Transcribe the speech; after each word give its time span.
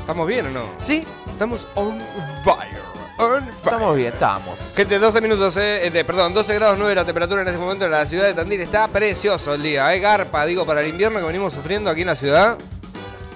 ¿Estamos 0.00 0.26
bien 0.28 0.46
o 0.46 0.50
no? 0.50 0.64
Sí, 0.84 1.04
Estamos 1.32 1.66
on 1.74 1.98
fire. 2.44 2.80
On 3.16 3.40
fire. 3.42 3.54
estamos 3.56 3.96
bien, 3.96 4.12
estamos. 4.12 4.60
Gente, 4.76 4.98
12 4.98 5.20
minutos, 5.22 5.56
eh, 5.56 5.90
de, 5.90 6.04
perdón, 6.04 6.34
12 6.34 6.54
grados 6.54 6.76
9 6.78 6.94
la 6.94 7.04
temperatura 7.06 7.40
en 7.42 7.48
este 7.48 7.58
momento 7.58 7.86
en 7.86 7.92
la 7.92 8.04
ciudad 8.04 8.24
de 8.26 8.34
Tandil. 8.34 8.60
Está 8.60 8.88
precioso 8.88 9.54
el 9.54 9.62
día, 9.62 9.94
eh, 9.94 10.00
garpa, 10.00 10.44
digo, 10.44 10.66
para 10.66 10.82
el 10.82 10.88
invierno 10.88 11.18
que 11.18 11.24
venimos 11.24 11.54
sufriendo 11.54 11.88
aquí 11.88 12.02
en 12.02 12.08
la 12.08 12.16
ciudad. 12.16 12.58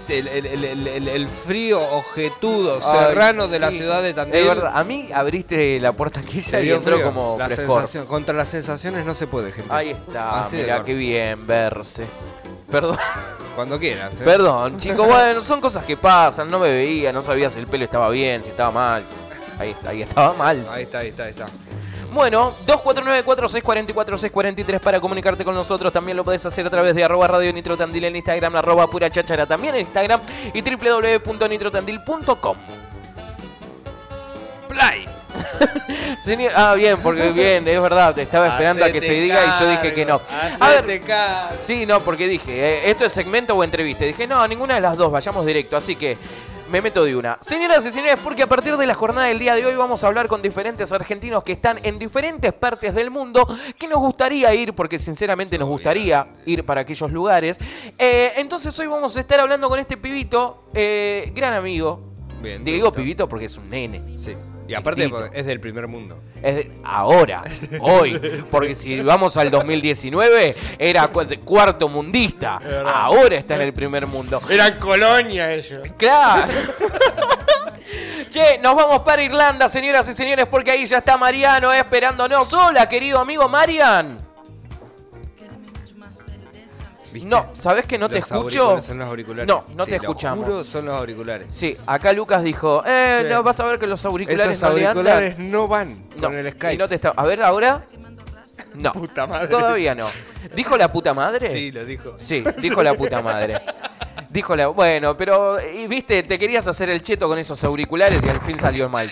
El, 0.09 0.29
el- 0.29 0.45
el- 0.47 0.65
el- 0.65 0.87
el- 0.87 1.09
el 1.09 1.29
frío 1.29 1.81
ojetudo, 1.81 2.83
serrano 2.83 3.45
Ay, 3.45 3.51
de 3.51 3.59
la 3.59 3.71
ciudad 3.71 4.03
de 4.03 4.13
Tandil. 4.13 4.35
Es 4.43 4.47
verdad, 4.49 4.73
a 4.75 4.85
mí 4.85 5.09
abriste 5.15 5.81
la 5.81 5.93
puerta 5.93 6.21
aquella 6.21 6.61
y 6.61 6.71
entró 6.73 6.97
frío. 6.97 7.07
como 7.07 7.37
La 7.39 7.47
frescor. 7.47 7.81
sensación- 7.81 8.05
contra 8.07 8.35
las 8.35 8.51
sensaciones 8.51 9.07
no 9.07 9.15
se 9.15 9.27
puede, 9.27 9.51
gente. 9.53 9.73
Ahí 9.73 9.91
está, 9.91 10.47
mira 10.53 10.85
qué 10.85 10.93
bien 10.95 11.47
verse. 11.47 12.05
Perdón, 12.75 12.99
Cuando 13.55 13.79
quieras. 13.79 14.15
eh. 14.15 14.23
perdón, 14.25 14.81
chicos, 14.81 15.07
bueno, 15.07 15.41
son 15.41 15.61
cosas 15.61 15.85
que 15.85 15.97
pasan, 15.97 16.49
no 16.49 16.59
me 16.59 16.69
veía, 16.71 17.13
no 17.13 17.23
sabía 17.23 17.49
si 17.51 17.61
el 17.61 17.69
pelo 17.69 17.85
estaba 17.85 18.09
bien, 18.11 18.43
si 18.43 18.51
estaba 18.51 18.73
mal. 18.73 19.05
Ahí 19.59 19.71
está, 19.71 19.91
ahí 19.91 20.03
estaba 20.03 20.33
mal. 20.35 20.67
Ahí 20.71 20.83
está, 20.83 20.99
ahí 20.99 21.09
está, 21.09 21.23
ahí 21.25 21.31
está. 21.31 21.47
Bueno, 22.13 22.53
2494-644-643 22.67 24.81
para 24.81 25.01
comunicarte 25.01 25.45
con 25.45 25.55
nosotros. 25.55 25.93
También 25.93 26.17
lo 26.17 26.25
podés 26.25 26.45
hacer 26.47 26.67
a 26.67 26.71
través 26.71 26.95
de 26.95 27.05
arroba 27.05 27.27
Radio 27.29 27.53
Nitro 27.53 27.77
Tandil 27.77 28.05
en 28.05 28.17
Instagram, 28.17 28.57
arroba 28.57 28.89
pura 28.89 29.11
cháchara 29.11 29.47
también 29.47 29.75
en 29.75 29.83
Instagram 29.83 30.21
y 30.53 30.63
www.nitrotandil.com. 30.63 32.57
Play. 34.69 35.14
Señor- 36.23 36.53
Ah, 36.55 36.75
bien, 36.75 36.99
porque 37.03 37.31
bien, 37.33 37.67
es 37.69 37.81
verdad, 37.81 38.19
estaba 38.19 38.49
esperando 38.49 38.85
a 38.85 38.91
que 38.93 39.01
se 39.01 39.13
diga 39.13 39.41
y 39.45 39.63
yo 39.65 39.71
dije 39.71 39.95
que 39.95 40.05
no. 40.07 40.19
cargo, 40.21 40.57
A 40.61 40.69
ver, 40.71 40.79
hacete 40.79 41.01
cargo. 41.01 41.57
Sí, 41.61 41.87
no, 41.87 42.01
porque 42.01 42.27
dije, 42.29 42.53
eh, 42.87 42.91
¿esto 42.91 43.05
es 43.05 43.13
segmento 43.13 43.55
o 43.55 43.63
entrevista? 43.65 44.05
Dije, 44.05 44.27
no, 44.27 44.47
ninguna 44.49 44.75
de 44.75 44.81
las 44.81 44.97
dos, 44.97 45.11
vayamos 45.13 45.45
directo, 45.45 45.77
así 45.77 45.97
que 45.97 46.17
me 46.71 46.81
meto 46.81 47.05
de 47.05 47.15
una. 47.15 47.37
Señoras 47.43 47.85
y 47.85 47.93
señores, 47.93 48.17
porque 48.25 48.43
a 48.43 48.47
partir 48.47 48.77
de 48.77 48.87
la 48.87 48.95
jornada 48.95 49.27
del 49.29 49.39
día 49.39 49.55
de 49.55 49.67
hoy 49.67 49.75
vamos 49.77 50.03
a 50.03 50.07
hablar 50.07 50.29
con 50.29 50.41
diferentes 50.41 50.91
argentinos 50.93 51.45
que 51.45 51.53
están 51.53 51.79
en 51.83 51.99
diferentes 51.99 52.53
partes 52.55 52.95
del 52.95 53.11
mundo, 53.11 53.47
que 53.79 53.87
nos 53.87 53.99
gustaría 53.99 54.53
ir, 54.55 54.73
porque 54.73 54.99
sinceramente 54.99 55.59
nos 55.59 55.69
gustaría 55.69 56.27
ir 56.47 56.65
para 56.65 56.81
aquellos 56.81 57.13
lugares. 57.13 57.59
Eh, 57.99 58.33
entonces 58.37 58.77
hoy 58.79 58.87
vamos 58.87 59.15
a 59.17 59.21
estar 59.21 59.39
hablando 59.41 59.69
con 59.69 59.79
este 59.79 59.97
pibito, 59.99 60.65
eh, 60.73 61.31
gran 61.35 61.53
amigo. 61.53 62.01
Bien, 62.41 62.65
Digo 62.65 62.93
pibito 62.93 63.29
porque 63.29 63.45
es 63.47 63.57
un 63.57 63.69
nene. 63.71 64.03
Sí. 64.19 64.35
Y 64.67 64.75
aparte 64.75 65.11
es 65.35 65.47
del 65.47 65.61
primer 65.61 65.87
mundo. 65.89 66.19
Es 66.43 66.57
de- 66.57 66.71
ahora, 66.85 67.43
hoy, 67.81 68.19
porque 68.51 68.75
si 68.75 69.01
vamos 69.01 69.37
al 69.37 69.51
2019 69.51 70.55
era 70.79 71.09
cu- 71.09 71.27
cuarto 71.45 71.89
mundista, 71.89 72.61
ahora 72.87 73.37
está 73.37 73.57
en 73.57 73.63
el 73.63 73.73
primer 73.75 74.07
mundo. 74.07 74.41
Eran 74.49 74.79
colonia 74.79 75.53
ellos. 75.53 75.83
Claro. 75.97 76.49
Che, 78.33 78.59
nos 78.59 78.75
vamos 78.75 79.01
para 79.01 79.23
Irlanda, 79.23 79.69
señoras 79.69 80.09
y 80.09 80.13
señores, 80.15 80.47
porque 80.51 80.73
ahí 80.73 80.87
ya 80.87 80.99
está 80.99 81.17
Mariano 81.17 81.73
esperándonos. 81.73 82.53
Hola, 82.53 82.89
querido 82.89 83.21
amigo 83.21 83.49
Marian. 83.49 84.17
¿Viste? 87.15 87.29
No, 87.29 87.47
¿sabes 87.55 87.87
que 87.87 87.97
no 87.97 88.09
te 88.09 88.19
escucho? 88.19 88.83
Son 88.83 88.99
los 88.99 89.07
auriculares. 89.09 89.47
No, 89.47 89.65
no 89.77 89.85
te 89.85 89.93
lo 89.93 89.97
escuchamos. 89.99 90.45
juro, 90.47 90.65
son 90.65 90.87
los 90.87 90.95
auriculares. 90.99 91.49
Sí, 91.49 91.77
acá 91.87 92.13
Lucas 92.13 92.43
dijo, 92.43 92.83
eh, 92.85 93.21
Sí. 93.23 93.29
no, 93.31 93.45
vas 93.45 93.61
a 93.61 93.65
ver 93.67 93.79
que 93.79 93.87
los 93.87 94.05
auriculares 94.05 94.51
Esos 94.59 94.65
auriculares 94.65 95.39
no 95.39 95.69
van 95.69 96.09
No, 96.17 96.29
con 96.29 96.37
el 96.37 96.49
y 96.49 96.51
Skype. 96.51 96.77
no 96.77 96.89
te 96.89 96.97
está... 96.97 97.11
A 97.17 97.25
ver, 97.25 97.41
ahora. 97.41 97.85
No, 98.75 98.93
Puta 98.93 99.29
madre. 99.29 99.47
todavía 99.47 99.95
no. 99.95 100.07
¿Dijo 100.57 100.77
la 100.77 100.89
puta 100.91 101.15
madre? 101.15 101.53
Sí, 101.55 101.71
lo 101.71 101.85
dijo. 101.85 102.15
Sí, 102.17 102.43
dijo 102.59 102.83
la 102.83 102.95
puta 102.95 103.23
madre. 103.23 103.61
Dijo 104.31 104.57
la. 104.57 104.67
Bueno, 104.67 105.17
pero. 105.17 105.59
Y 105.61 105.87
viste, 105.87 106.25
te 106.25 106.37
querías 106.39 106.67
hacer 106.67 106.91
el 106.91 107.01
cheto 107.03 107.29
con 107.29 107.39
esos 107.39 107.63
auriculares 107.63 108.21
y 108.25 108.29
al 108.29 108.41
fin 108.41 108.59
salió 108.59 108.89
mal. 108.89 109.07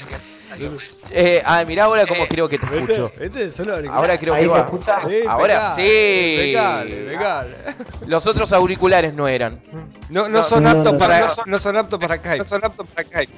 Eh, 1.10 1.42
ah, 1.44 1.64
mirá 1.66 1.84
ahora 1.84 2.06
cómo 2.06 2.26
creo 2.26 2.48
que 2.48 2.58
te 2.58 2.66
escucho. 2.66 3.10
Este 3.18 3.44
auriculares. 3.44 3.90
Ahora 3.90 4.18
creo 4.18 4.34
Ahí 4.34 4.42
que 4.44 4.48
se 4.48 4.54
va. 4.54 4.60
escucha. 4.60 5.00
Eh, 5.08 5.24
Ahora 5.28 5.74
sí. 5.74 6.34
Impecable, 6.38 7.00
impecable. 7.00 7.56
Los 8.08 8.26
otros 8.26 8.52
auriculares 8.52 9.14
no 9.14 9.28
eran. 9.28 9.60
No, 10.08 10.28
no 10.28 10.42
son 10.42 10.64
No, 10.64 10.70
aptos 10.70 10.92
no, 10.92 10.98
para, 10.98 11.34
no 11.46 11.58
son 11.58 11.76
aptos 11.76 11.98
para 12.00 12.16
Skype. 12.18 12.38
No 12.38 12.44
son 12.44 12.64
aptos 12.64 12.86
para 12.88 13.08
Skype. 13.08 13.32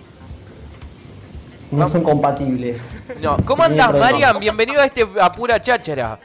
No 1.70 1.88
son 1.88 2.02
compatibles. 2.02 2.90
No. 3.20 3.36
¿Cómo 3.44 3.64
Tenía 3.64 3.88
problema. 3.88 4.10
Marian? 4.10 4.38
Bienvenido 4.38 4.80
a 4.80 4.84
este 4.86 5.06
a 5.20 5.32
pura 5.32 5.60
cháchara. 5.60 6.20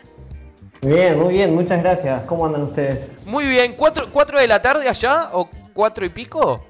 Bien, 0.81 1.19
muy 1.19 1.34
bien, 1.34 1.53
muchas 1.53 1.81
gracias. 1.81 2.22
¿Cómo 2.24 2.46
andan 2.46 2.64
ustedes? 2.64 3.12
Muy 3.25 3.46
bien, 3.47 3.74
¿cuatro, 3.75 4.08
cuatro 4.14 4.40
de 4.40 4.47
la 4.47 4.62
tarde 4.62 4.88
allá? 4.88 5.30
¿O 5.34 5.50
cuatro 5.74 6.06
y 6.06 6.09
pico? 6.09 6.66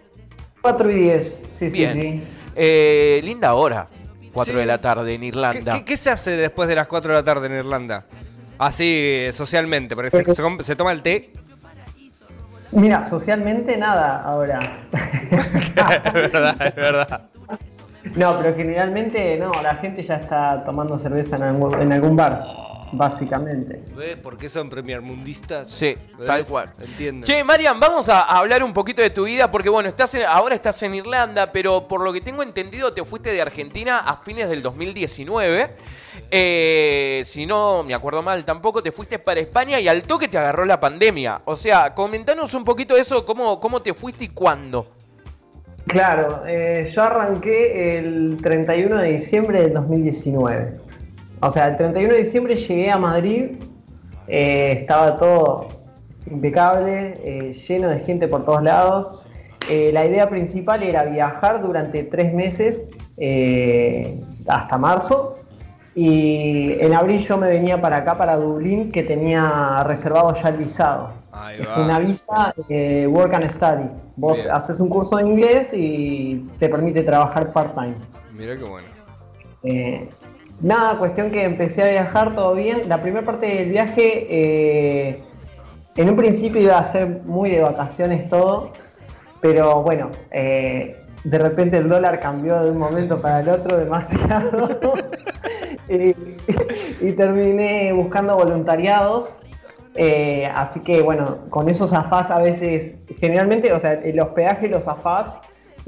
4 0.61 0.91
y 0.91 0.93
10, 0.95 1.45
sí, 1.49 1.69
Bien. 1.69 1.93
sí, 1.93 2.01
sí. 2.01 2.23
Eh, 2.55 3.21
linda 3.23 3.53
hora. 3.53 3.87
Cuatro 4.33 4.53
Sí. 4.53 4.59
de 4.59 4.65
la 4.65 4.79
tarde 4.79 5.13
en 5.13 5.21
¿Qué, 5.21 5.27
Irlanda. 5.27 5.73
qué- 5.79 5.85
qué 5.85 5.97
se 5.97 6.09
hace 6.09 6.31
después 6.31 6.69
de 6.69 6.75
las 6.75 6.87
4 6.87 7.11
de 7.11 7.17
la 7.19 7.23
tarde 7.23 7.47
en 7.47 7.53
Irlanda? 7.55 8.05
Así, 8.57 8.83
eh, 8.85 9.31
socialmente, 9.33 9.95
porque 9.95 10.11
se, 10.11 10.35
se 10.35 10.63
se 10.63 10.75
toma 10.75 10.91
el 10.91 11.01
té. 11.01 11.31
Mira, 12.71 13.03
socialmente 13.03 13.77
nada 13.77 14.21
ahora. 14.21 14.59
es 14.91 16.13
verdad, 16.13 16.55
es 16.67 16.75
verdad. 16.75 17.21
no, 18.15 18.37
pero 18.39 18.55
generalmente 18.55 19.37
no, 19.37 19.51
la 19.63 19.75
gente 19.75 20.03
ya 20.03 20.15
está 20.17 20.63
tomando 20.63 20.97
cerveza 20.97 21.37
en 21.37 21.43
algún, 21.43 21.81
en 21.81 21.91
algún 21.93 22.15
bar, 22.15 22.43
básicamente. 22.91 23.81
¿Ves 23.95 24.15
por 24.17 24.37
qué 24.37 24.49
son 24.49 24.69
premier 24.69 25.01
mundistas? 25.01 25.69
Sí, 25.69 25.95
¿Ves? 26.17 26.27
tal 26.27 26.45
cual. 26.45 26.71
Entiendo. 26.81 27.25
Che, 27.25 27.43
Marian, 27.43 27.79
vamos 27.79 28.07
a 28.09 28.21
a 28.21 28.39
hablar 28.39 28.63
un 28.63 28.73
poquito 28.73 29.01
de 29.01 29.09
tu 29.09 29.25
vida 29.25 29.49
porque, 29.51 29.69
bueno, 29.69 29.89
estás 29.89 30.13
en- 30.15 30.25
ahora 30.27 30.55
estás 30.55 30.81
en 30.83 30.93
Irlanda, 30.95 31.51
pero 31.51 31.87
por 31.87 32.01
lo 32.01 32.11
que 32.13 32.21
tengo 32.21 32.43
entendido, 32.43 32.93
te 32.93 33.03
fuiste 33.03 33.31
de 33.31 33.41
Argentina 33.41 33.99
a 33.99 34.15
fines 34.17 34.49
del 34.49 34.61
2019. 34.61 35.71
Eh, 36.31 37.21
si 37.25 37.45
no 37.45 37.83
me 37.83 37.93
acuerdo 37.93 38.21
mal, 38.21 38.43
tampoco 38.45 38.83
te 38.83 38.91
fuiste 38.91 39.19
para 39.19 39.39
España 39.39 39.79
y 39.79 39.87
al 39.87 40.01
toque 40.03 40.27
te 40.27 40.37
agarró 40.37 40.65
la 40.65 40.79
pandemia. 40.79 41.41
O 41.45 41.55
sea, 41.55 41.93
comentanos 41.95 42.53
un 42.53 42.63
poquito 42.63 42.95
eso, 42.97 43.25
cómo, 43.25 43.59
cómo 43.59 43.81
te 43.81 43.93
fuiste 43.93 44.25
y 44.25 44.29
cuándo. 44.29 44.87
Claro, 45.87 46.43
eh, 46.45 46.87
yo 46.93 47.01
arranqué 47.03 47.97
el 47.97 48.37
31 48.43 48.97
de 48.99 49.09
diciembre 49.11 49.61
del 49.61 49.73
2019. 49.73 50.73
O 51.41 51.51
sea, 51.51 51.67
el 51.67 51.77
31 51.77 52.13
de 52.13 52.19
diciembre 52.19 52.55
llegué 52.55 52.91
a 52.91 52.97
Madrid, 52.97 53.51
eh, 54.27 54.79
estaba 54.81 55.17
todo 55.17 55.67
impecable, 56.29 57.19
eh, 57.23 57.53
lleno 57.53 57.89
de 57.89 57.99
gente 57.99 58.27
por 58.27 58.45
todos 58.45 58.63
lados. 58.63 59.27
Eh, 59.69 59.91
la 59.93 60.05
idea 60.05 60.29
principal 60.29 60.83
era 60.83 61.05
viajar 61.05 61.61
durante 61.61 62.03
tres 62.03 62.33
meses 62.33 62.83
hasta 64.47 64.77
marzo. 64.77 65.35
Y 65.95 66.73
en 66.79 66.93
abril 66.93 67.19
yo 67.19 67.37
me 67.37 67.47
venía 67.47 67.81
para 67.81 67.97
acá, 67.97 68.17
para 68.17 68.37
Dublín, 68.37 68.91
que 68.91 69.03
tenía 69.03 69.83
reservado 69.83 70.33
ya 70.33 70.49
el 70.49 70.57
visado. 70.57 71.11
Es 71.59 71.69
una 71.75 71.99
visa 71.99 72.53
eh, 72.69 73.07
Work 73.07 73.33
and 73.33 73.49
Study. 73.49 73.89
Vos 74.15 74.37
Bien. 74.37 74.51
haces 74.51 74.79
un 74.79 74.89
curso 74.89 75.17
de 75.17 75.27
inglés 75.27 75.73
y 75.73 76.49
te 76.59 76.69
permite 76.69 77.03
trabajar 77.03 77.51
part-time. 77.53 77.95
Mira 78.33 78.57
qué 78.57 78.63
bueno. 78.63 78.87
Eh, 79.63 80.09
nada, 80.61 80.97
cuestión 80.97 81.31
que 81.31 81.43
empecé 81.43 81.83
a 81.83 81.89
viajar 81.89 82.35
todo 82.35 82.55
bien. 82.55 82.87
La 82.87 83.01
primera 83.01 83.25
parte 83.25 83.45
del 83.47 83.69
viaje, 83.69 84.27
eh, 84.29 85.23
en 85.95 86.09
un 86.09 86.15
principio 86.15 86.61
iba 86.61 86.77
a 86.77 86.83
ser 86.83 87.21
muy 87.25 87.49
de 87.49 87.61
vacaciones 87.61 88.27
todo, 88.29 88.71
pero 89.41 89.81
bueno, 89.81 90.09
eh, 90.31 90.97
de 91.23 91.37
repente 91.37 91.77
el 91.77 91.89
dólar 91.89 92.19
cambió 92.19 92.61
de 92.63 92.71
un 92.71 92.77
momento 92.77 93.21
para 93.21 93.41
el 93.41 93.49
otro 93.49 93.77
demasiado 93.77 94.69
y, 95.89 97.11
terminé 97.13 97.91
buscando 97.93 98.35
voluntariados. 98.35 99.35
Eh, 99.95 100.49
así 100.55 100.79
que 100.81 101.01
bueno, 101.01 101.39
con 101.49 101.67
esos 101.67 101.93
afás 101.93 102.31
a 102.31 102.39
veces, 102.39 102.95
generalmente, 103.17 103.73
o 103.73 103.79
sea, 103.79 103.93
el 103.93 104.19
hospedaje 104.19 104.69
los 104.69 104.87
afás 104.87 105.39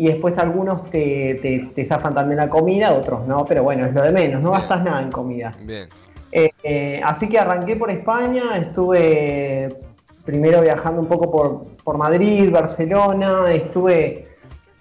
y 0.01 0.07
después 0.07 0.35
algunos 0.39 0.89
te, 0.89 1.37
te, 1.43 1.69
te 1.75 1.85
zafan 1.85 2.15
también 2.15 2.37
la 2.37 2.49
comida, 2.49 2.91
otros 2.91 3.27
no, 3.27 3.45
pero 3.45 3.61
bueno, 3.61 3.85
es 3.85 3.93
lo 3.93 4.01
de 4.01 4.11
menos, 4.11 4.41
no 4.41 4.49
Bien. 4.49 4.59
gastas 4.59 4.83
nada 4.83 4.99
en 4.99 5.11
comida. 5.11 5.55
Bien. 5.61 5.87
Eh, 6.31 6.49
eh, 6.63 7.01
así 7.05 7.29
que 7.29 7.37
arranqué 7.37 7.75
por 7.75 7.91
España, 7.91 8.57
estuve 8.57 9.79
primero 10.25 10.59
viajando 10.61 11.01
un 11.01 11.07
poco 11.07 11.29
por, 11.29 11.67
por 11.83 11.99
Madrid, 11.99 12.51
Barcelona, 12.51 13.51
estuve, 13.51 14.27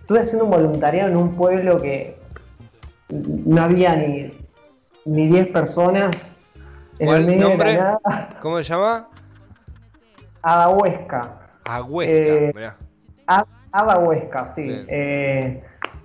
estuve 0.01 0.21
haciendo 0.21 0.47
un 0.47 0.53
voluntariado 0.53 1.11
en 1.11 1.19
un 1.19 1.37
pueblo 1.37 1.83
que 1.83 2.17
no 3.11 3.61
había 3.61 3.97
ni, 3.97 4.33
ni 5.05 5.27
10 5.27 5.49
personas 5.49 6.35
en 6.99 7.09
el 7.09 7.15
¿Cuál 7.15 7.27
medio 7.27 7.49
nombre? 7.51 7.73
de 7.73 7.77
la 7.77 7.99
nada. 8.03 8.39
¿Cómo 8.41 8.57
se 8.57 8.65
llama? 8.65 9.07
Adahuesca. 10.41 11.41
Agüesca. 11.67 12.15
Eh, 12.15 12.53
mirá. 12.55 12.77
Ad- 13.73 13.89
Adahuesca, 13.91 14.45
sí. 14.47 14.85
Eh, 14.89 15.63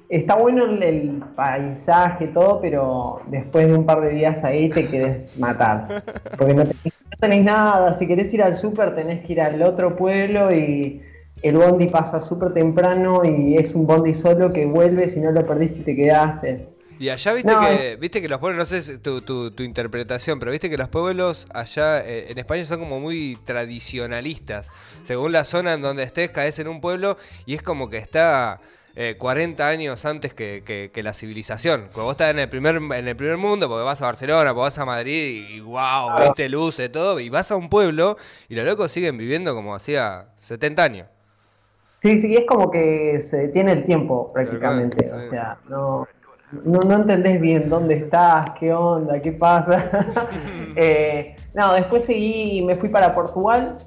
está 0.09 0.35
bueno 0.35 0.65
el, 0.65 0.83
el 0.83 1.23
paisaje, 1.35 2.27
todo, 2.27 2.62
pero 2.62 3.21
después 3.27 3.67
de 3.67 3.75
un 3.75 3.85
par 3.85 4.01
de 4.01 4.09
días 4.09 4.44
ahí 4.44 4.71
te 4.71 4.88
querés 4.89 5.35
matar. 5.38 5.95
Porque 6.38 6.53
no 6.53 6.63
tenés, 6.63 6.83
no 6.83 7.17
tenés 7.19 7.44
nada. 7.44 7.94
Si 7.94 8.07
querés 8.07 8.33
ir 8.33 8.44
al 8.44 8.56
súper, 8.56 8.94
tenés 8.94 9.25
que 9.25 9.33
ir 9.33 9.41
al 9.41 9.62
otro 9.63 9.95
pueblo 9.95 10.53
y, 10.53 11.01
el 11.41 11.57
bondi 11.57 11.88
pasa 11.88 12.19
súper 12.19 12.53
temprano 12.53 13.23
y 13.23 13.56
es 13.57 13.75
un 13.75 13.85
bondi 13.85 14.15
solo 14.15 14.51
que 14.51 14.65
vuelve 14.65 15.07
si 15.07 15.19
no 15.21 15.31
lo 15.31 15.45
perdiste 15.45 15.81
y 15.81 15.83
te 15.83 15.95
quedaste. 15.95 16.75
Y 17.00 17.09
allá 17.09 17.33
viste 17.33 17.53
que 17.53 17.97
viste 17.97 18.21
que 18.21 18.30
los 18.30 18.39
pueblos, 18.39 18.71
no 18.71 18.80
sé 18.80 18.97
tu, 19.00 19.21
tu, 19.21 19.51
tu, 19.51 19.63
interpretación, 19.63 20.39
pero 20.39 20.51
viste 20.51 20.69
que 20.69 20.77
los 20.77 20.89
pueblos 20.89 21.47
allá 21.53 22.00
eh, 22.06 22.27
en 22.30 22.38
España 22.38 22.65
son 22.65 22.80
como 22.80 23.00
muy 23.00 23.38
tradicionalistas. 23.45 24.71
Según 25.03 25.31
la 25.31 25.45
zona 25.45 25.74
en 25.74 25.81
donde 25.81 26.03
estés, 26.03 26.30
caes 26.30 26.59
en 26.59 26.68
un 26.68 26.81
pueblo 26.81 27.18
y 27.45 27.56
es 27.56 27.62
como 27.62 27.89
que 27.89 27.97
está 27.97 28.62
40 29.18 29.62
eh, 29.62 29.74
años 29.74 30.06
antes 30.06 30.33
que, 30.33 30.92
la 31.03 31.13
civilización. 31.13 31.89
Cuando 31.92 32.06
vos 32.06 32.13
estás 32.13 32.31
en 32.31 32.39
el 32.39 32.50
primer 32.50 32.77
en 32.77 33.07
el 33.07 33.15
primer 33.15 33.38
mundo, 33.38 33.68
porque 33.68 33.83
vas 33.83 34.01
a 34.01 34.06
Barcelona, 34.06 34.51
porque 34.51 34.62
vas 34.62 34.77
a 34.77 34.86
Madrid 34.86 35.45
y 35.50 35.59
wow, 35.59 36.21
viste 36.21 36.48
luces, 36.48 36.91
todo, 36.91 37.19
y 37.19 37.30
vas 37.30 37.51
a 37.51 37.57
un 37.57 37.69
pueblo 37.69 38.18
y 38.48 38.56
los 38.56 38.65
locos 38.65 38.91
siguen 38.91 39.18
viviendo 39.18 39.53
como 39.53 39.75
hacía 39.75 40.27
70 40.41 40.83
años. 40.83 41.07
Sí, 42.01 42.18
sí, 42.19 42.36
es 42.36 42.45
como 42.45 42.69
que 42.69 43.19
se 43.19 43.38
detiene 43.38 43.71
el 43.71 43.83
tiempo 43.83 44.31
prácticamente. 44.31 45.12
O 45.12 45.21
sea, 45.21 45.57
no, 45.68 46.07
no, 46.51 46.80
no 46.81 46.95
entendés 46.95 47.42
bien 47.42 47.69
dónde 47.69 47.95
estás, 47.95 48.51
qué 48.59 48.74
onda, 48.74 49.21
qué 49.21 49.31
pasa. 49.31 50.06
Eh, 50.77 51.38
no, 51.53 51.71
después 51.71 52.03
seguí, 52.03 52.62
me 52.62 52.75
fui 52.75 52.89
para 52.89 53.15
Portugal. 53.15 53.77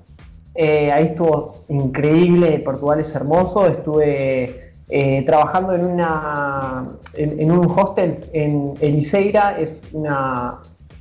Eh, 0.54 0.90
ahí 0.90 1.08
estuvo 1.08 1.66
increíble, 1.68 2.58
Portugal 2.60 2.98
es 3.00 3.14
hermoso. 3.14 3.66
Estuve 3.66 4.72
eh, 4.88 5.22
trabajando 5.26 5.74
en, 5.74 5.84
una, 5.84 6.86
en, 7.12 7.50
un 7.50 7.70
hostel 7.70 8.20
en 8.32 8.72
Eliseira, 8.80 9.58
es 9.58 9.82
una, 9.92 10.60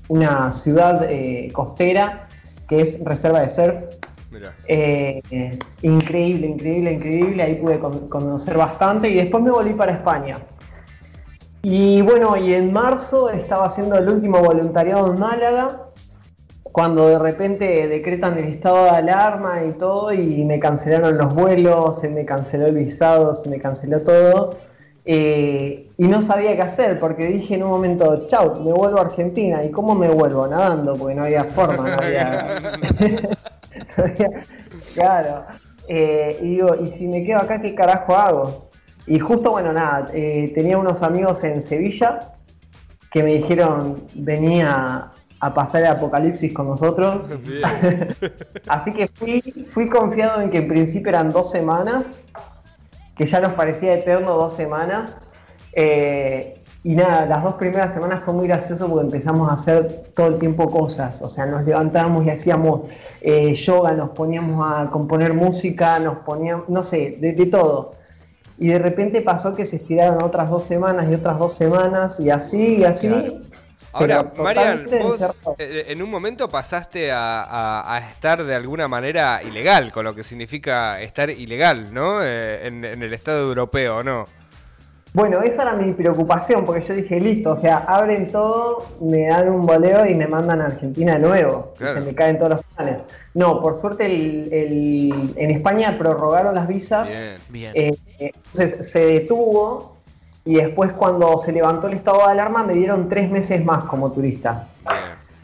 una 0.09 0.51
ciudad 0.51 1.07
costera 1.53 2.27
que 2.67 2.81
es 2.81 3.01
reserva 3.05 3.39
de 3.39 3.47
surf. 3.47 3.75
increíble, 5.83 6.47
increíble, 6.47 6.91
increíble. 6.91 7.43
Ahí 7.43 7.55
pude 7.55 7.79
conocer 7.79 8.57
bastante 8.57 9.07
y 9.09 9.15
después 9.15 9.41
me 9.41 9.51
volví 9.51 9.73
para 9.73 9.93
España. 9.93 10.35
Y 11.69 12.01
bueno, 12.01 12.37
y 12.37 12.53
en 12.53 12.71
marzo 12.71 13.29
estaba 13.29 13.65
haciendo 13.65 13.97
el 13.97 14.07
último 14.07 14.39
voluntariado 14.39 15.11
en 15.11 15.19
Málaga, 15.19 15.89
cuando 16.63 17.09
de 17.09 17.19
repente 17.19 17.89
decretan 17.89 18.37
el 18.37 18.45
estado 18.45 18.85
de 18.85 18.91
alarma 18.91 19.65
y 19.65 19.73
todo, 19.73 20.13
y 20.13 20.45
me 20.45 20.59
cancelaron 20.59 21.17
los 21.17 21.35
vuelos, 21.35 21.99
se 21.99 22.07
me 22.07 22.23
canceló 22.23 22.67
el 22.67 22.75
visado, 22.75 23.35
se 23.35 23.49
me 23.49 23.59
canceló 23.59 24.01
todo. 24.01 24.55
Eh, 25.03 25.89
y 25.97 26.07
no 26.07 26.21
sabía 26.21 26.55
qué 26.55 26.61
hacer, 26.61 27.01
porque 27.01 27.25
dije 27.25 27.55
en 27.55 27.63
un 27.63 27.71
momento, 27.71 28.27
chau, 28.27 28.63
me 28.63 28.71
vuelvo 28.71 28.99
a 28.99 29.01
Argentina. 29.01 29.61
¿Y 29.61 29.69
cómo 29.69 29.93
me 29.93 30.07
vuelvo? 30.07 30.47
Nadando, 30.47 30.95
porque 30.95 31.15
no 31.15 31.25
había 31.25 31.43
forma, 31.43 31.89
no 31.89 31.97
había... 32.01 32.79
claro. 34.93 35.43
Eh, 35.89 36.39
y 36.41 36.49
digo, 36.51 36.75
¿y 36.81 36.87
si 36.87 37.09
me 37.09 37.25
quedo 37.25 37.39
acá, 37.39 37.59
qué 37.61 37.75
carajo 37.75 38.15
hago? 38.15 38.66
Y 39.07 39.19
justo, 39.19 39.51
bueno, 39.51 39.71
nada, 39.71 40.09
eh, 40.13 40.51
tenía 40.53 40.77
unos 40.77 41.01
amigos 41.01 41.41
en 41.45 41.61
Sevilla 41.61 42.33
que 43.09 43.23
me 43.23 43.35
dijeron, 43.35 44.03
venía 44.15 45.11
a 45.39 45.53
pasar 45.53 45.83
el 45.83 45.87
apocalipsis 45.87 46.53
con 46.53 46.67
nosotros. 46.67 47.25
Así 48.67 48.91
que 48.91 49.07
fui, 49.07 49.41
fui 49.71 49.87
confiado 49.87 50.41
en 50.41 50.49
que 50.49 50.57
en 50.57 50.67
principio 50.67 51.09
eran 51.09 51.31
dos 51.31 51.49
semanas, 51.49 52.05
que 53.15 53.25
ya 53.25 53.39
nos 53.39 53.53
parecía 53.53 53.93
eterno 53.93 54.35
dos 54.35 54.53
semanas. 54.53 55.15
Eh, 55.71 56.61
y 56.83 56.95
nada, 56.95 57.25
las 57.27 57.43
dos 57.43 57.55
primeras 57.55 57.93
semanas 57.93 58.23
fue 58.25 58.33
muy 58.33 58.47
gracioso 58.47 58.89
porque 58.89 59.05
empezamos 59.05 59.49
a 59.49 59.53
hacer 59.53 60.03
todo 60.15 60.27
el 60.27 60.37
tiempo 60.37 60.69
cosas. 60.69 61.21
O 61.21 61.29
sea, 61.29 61.45
nos 61.45 61.63
levantábamos 61.65 62.25
y 62.25 62.29
hacíamos 62.29 62.89
eh, 63.21 63.53
yoga, 63.53 63.93
nos 63.93 64.09
poníamos 64.09 64.69
a 64.69 64.89
componer 64.89 65.33
música, 65.33 65.97
nos 65.97 66.17
poníamos, 66.17 66.67
no 66.67 66.83
sé, 66.83 67.17
de 67.21 67.45
todo 67.45 67.97
y 68.57 68.67
de 68.69 68.79
repente 68.79 69.21
pasó 69.21 69.55
que 69.55 69.65
se 69.65 69.77
estiraron 69.77 70.23
otras 70.23 70.49
dos 70.49 70.63
semanas 70.63 71.07
y 71.09 71.13
otras 71.13 71.37
dos 71.37 71.53
semanas 71.53 72.19
y 72.19 72.29
así 72.29 72.77
y 72.77 72.83
así. 72.83 73.09
Ahora, 73.93 74.31
Marian, 74.37 74.87
vos 75.01 75.19
eh, 75.57 75.85
en 75.87 76.01
un 76.01 76.09
momento 76.11 76.49
pasaste 76.49 77.09
a, 77.11 78.01
estar 78.11 78.43
de 78.43 78.53
alguna 78.53 78.87
manera 78.87 79.41
ilegal, 79.41 79.91
con 79.91 80.05
lo 80.05 80.13
que 80.13 80.23
significa 80.23 81.01
estar 81.01 81.29
ilegal, 81.29 81.93
¿no? 81.93 82.23
Eh, 82.23 82.67
en, 82.67 82.85
en, 82.85 83.01
el 83.01 83.13
Estado 83.13 83.47
europeo, 83.47 84.03
¿no? 84.03 84.25
Bueno, 85.13 85.41
esa 85.41 85.63
era 85.63 85.73
mi 85.73 85.93
preocupación, 85.93 86.63
porque 86.63 86.81
yo 86.81 86.93
dije, 86.93 87.19
listo, 87.19 87.53
o 87.53 87.55
sea, 87.55 87.77
abren 87.77 88.29
todo, 88.29 88.85
me 89.01 89.27
dan 89.27 89.49
un 89.49 89.65
boleo 89.65 90.05
y 90.05 90.13
me 90.13 90.27
mandan 90.27 90.61
a 90.61 90.65
Argentina 90.65 91.13
de 91.13 91.19
nuevo. 91.19 91.73
se 91.75 92.01
me 92.01 92.13
caen 92.13 92.37
todos 92.37 92.51
los 92.51 92.61
planes. 92.75 93.03
No, 93.33 93.59
por 93.59 93.73
suerte 93.73 94.05
en 94.05 95.51
España 95.51 95.97
prorrogaron 95.97 96.53
las 96.53 96.67
visas. 96.67 97.09
Bien, 97.49 97.71
eh, 97.73 97.97
entonces 98.19 98.89
se 98.89 99.05
detuvo 99.05 99.97
y 100.45 100.55
después 100.55 100.93
cuando 100.93 101.37
se 101.37 101.51
levantó 101.51 101.87
el 101.87 101.95
estado 101.95 102.19
de 102.19 102.31
alarma 102.31 102.63
me 102.63 102.73
dieron 102.73 103.09
tres 103.09 103.29
meses 103.29 103.63
más 103.63 103.83
como 103.83 104.11
turista. 104.11 104.67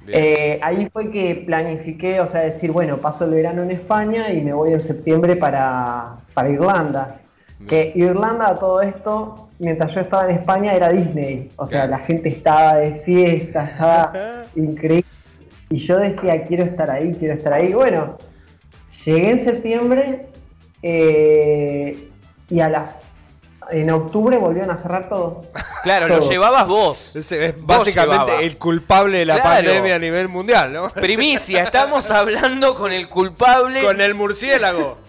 Eh, 0.07 0.59
ahí 0.61 0.89
fue 0.91 1.11
que 1.11 1.43
planifiqué, 1.45 2.19
o 2.19 2.27
sea, 2.27 2.41
decir, 2.41 2.71
bueno, 2.71 2.97
paso 2.97 3.25
el 3.25 3.31
verano 3.31 3.63
en 3.63 3.71
España 3.71 4.31
y 4.31 4.41
me 4.41 4.53
voy 4.53 4.73
en 4.73 4.81
septiembre 4.81 5.35
para, 5.35 6.17
para 6.33 6.49
Irlanda. 6.49 7.19
Que 7.67 7.93
Irlanda, 7.95 8.49
a 8.49 8.59
todo 8.59 8.81
esto, 8.81 9.49
mientras 9.59 9.93
yo 9.93 10.01
estaba 10.01 10.25
en 10.25 10.31
España, 10.31 10.73
era 10.73 10.89
Disney. 10.89 11.49
O 11.55 11.65
sea, 11.65 11.87
la 11.87 11.99
gente 11.99 12.29
estaba 12.29 12.75
de 12.75 12.95
fiesta, 12.95 13.63
estaba 13.63 14.43
increíble. 14.55 15.05
Y 15.69 15.77
yo 15.77 15.97
decía, 15.97 16.43
quiero 16.43 16.63
estar 16.63 16.91
ahí, 16.91 17.15
quiero 17.17 17.33
estar 17.33 17.53
ahí. 17.53 17.73
Bueno, 17.73 18.17
llegué 19.05 19.31
en 19.31 19.39
septiembre 19.39 20.27
eh, 20.81 22.09
y 22.53 22.61
a 22.61 22.69
las 22.69 22.95
en 23.71 23.89
octubre 23.89 24.38
volvieron 24.38 24.69
a 24.71 24.77
cerrar 24.77 25.09
todo. 25.09 25.41
Claro, 25.83 26.07
lo 26.07 26.29
llevabas 26.29 26.67
vos. 26.67 27.15
es 27.15 27.55
básicamente 27.65 28.45
el 28.45 28.57
culpable 28.57 29.17
de 29.19 29.25
la 29.25 29.41
pandemia 29.41 29.95
a 29.95 30.00
nivel 30.00 30.27
mundial, 30.29 30.71
¿no? 30.71 30.89
Primicia, 30.89 31.63
estamos 31.63 32.11
hablando 32.11 32.75
con 32.75 32.94
el 32.94 33.09
culpable. 33.09 33.81
Con 33.81 34.00
el 34.00 34.13
murciélago. 34.13 35.00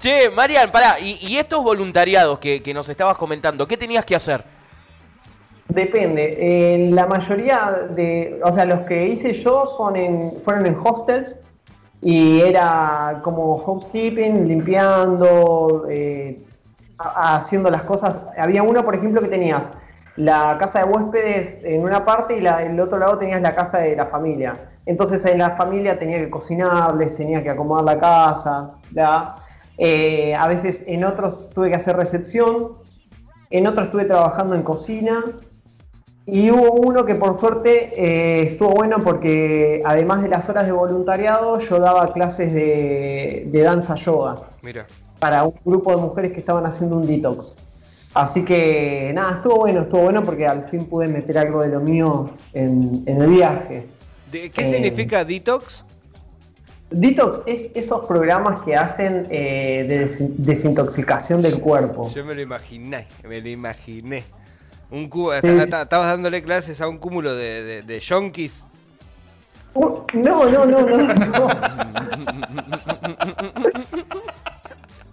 che, 0.00 0.30
Marian, 0.30 0.70
pará, 0.70 1.00
y, 1.00 1.36
estos 1.36 1.62
voluntariados 1.62 2.38
que, 2.38 2.72
nos 2.72 2.88
estabas 2.88 3.16
comentando, 3.18 3.66
¿qué 3.66 3.76
tenías 3.76 4.04
que 4.04 4.14
hacer? 4.14 4.44
Depende. 5.68 6.88
la 6.92 7.06
mayoría 7.06 7.88
de. 7.90 8.40
O 8.44 8.52
sea, 8.52 8.64
los 8.64 8.80
que 8.80 9.08
hice 9.08 9.32
yo 9.32 9.66
son 9.66 9.96
en, 9.96 10.34
fueron 10.40 10.66
en 10.66 10.76
hostels 10.82 11.40
y 12.04 12.42
era 12.42 13.20
como 13.22 13.56
housekeeping, 13.64 14.46
limpiando, 14.46 15.86
eh, 15.88 16.38
haciendo 16.98 17.70
las 17.70 17.82
cosas. 17.84 18.20
Había 18.36 18.62
uno, 18.62 18.84
por 18.84 18.94
ejemplo, 18.94 19.22
que 19.22 19.28
tenías 19.28 19.72
la 20.16 20.58
casa 20.60 20.80
de 20.80 20.92
huéspedes 20.92 21.64
en 21.64 21.82
una 21.82 22.04
parte 22.04 22.36
y 22.36 22.42
la, 22.42 22.62
el 22.62 22.78
otro 22.78 22.98
lado 22.98 23.16
tenías 23.16 23.40
la 23.40 23.54
casa 23.54 23.78
de 23.78 23.96
la 23.96 24.06
familia. 24.06 24.54
Entonces 24.84 25.24
en 25.24 25.38
la 25.38 25.56
familia 25.56 25.98
tenía 25.98 26.18
que 26.18 26.28
cocinarles, 26.28 27.14
tenía 27.14 27.42
que 27.42 27.48
acomodar 27.48 27.84
la 27.84 27.98
casa, 27.98 28.74
eh, 29.78 30.34
a 30.34 30.46
veces 30.46 30.84
en 30.86 31.04
otros 31.04 31.48
tuve 31.50 31.70
que 31.70 31.76
hacer 31.76 31.96
recepción, 31.96 32.72
en 33.48 33.66
otros 33.66 33.86
estuve 33.86 34.04
trabajando 34.04 34.54
en 34.54 34.62
cocina 34.62 35.24
y 36.26 36.50
hubo 36.50 36.72
uno 36.72 37.04
que 37.04 37.14
por 37.14 37.38
suerte 37.38 37.92
eh, 37.96 38.42
estuvo 38.44 38.70
bueno 38.70 39.02
porque 39.02 39.82
además 39.84 40.22
de 40.22 40.28
las 40.28 40.48
horas 40.48 40.66
de 40.66 40.72
voluntariado 40.72 41.58
yo 41.58 41.78
daba 41.78 42.12
clases 42.12 42.52
de, 42.54 43.50
danza 43.52 43.94
yoga. 43.96 44.40
Mira. 44.62 44.86
Para 45.18 45.44
un 45.44 45.54
grupo 45.64 45.90
de 45.90 45.98
mujeres 45.98 46.32
que 46.32 46.38
estaban 46.38 46.64
haciendo 46.64 46.96
un 46.96 47.06
detox. 47.06 47.56
Así 48.14 48.44
que 48.44 49.10
nada, 49.14 49.36
estuvo 49.36 49.56
bueno, 49.56 49.82
estuvo 49.82 50.02
bueno 50.02 50.24
porque 50.24 50.46
al 50.46 50.68
fin 50.68 50.86
pude 50.86 51.08
meter 51.08 51.36
algo 51.36 51.62
de 51.62 51.68
lo 51.68 51.80
mío 51.80 52.30
en, 52.52 53.02
el 53.06 53.26
viaje. 53.26 53.86
¿Qué 54.30 54.50
eh, 54.56 54.70
significa 54.70 55.24
detox? 55.24 55.84
Detox 56.90 57.42
es 57.44 57.70
esos 57.74 58.06
programas 58.06 58.60
que 58.60 58.76
hacen 58.76 59.26
eh, 59.30 59.84
de 59.88 60.26
desintoxicación 60.38 61.42
del 61.42 61.60
cuerpo. 61.60 62.10
Yo 62.14 62.24
me 62.24 62.34
lo 62.34 62.40
imaginé, 62.40 63.08
me 63.28 63.40
lo 63.40 63.48
imaginé. 63.48 64.24
Un 64.90 65.10
estabas 65.30 66.06
dándole 66.06 66.42
clases 66.42 66.80
a 66.80 66.88
un 66.88 66.98
cúmulo 66.98 67.34
de, 67.34 67.82
de, 67.82 68.00
yonkis. 68.00 68.64
Uh, 69.74 70.02
no, 70.14 70.48
no, 70.48 70.64
no, 70.66 70.80
no. 70.82 70.96
no. 70.96 71.48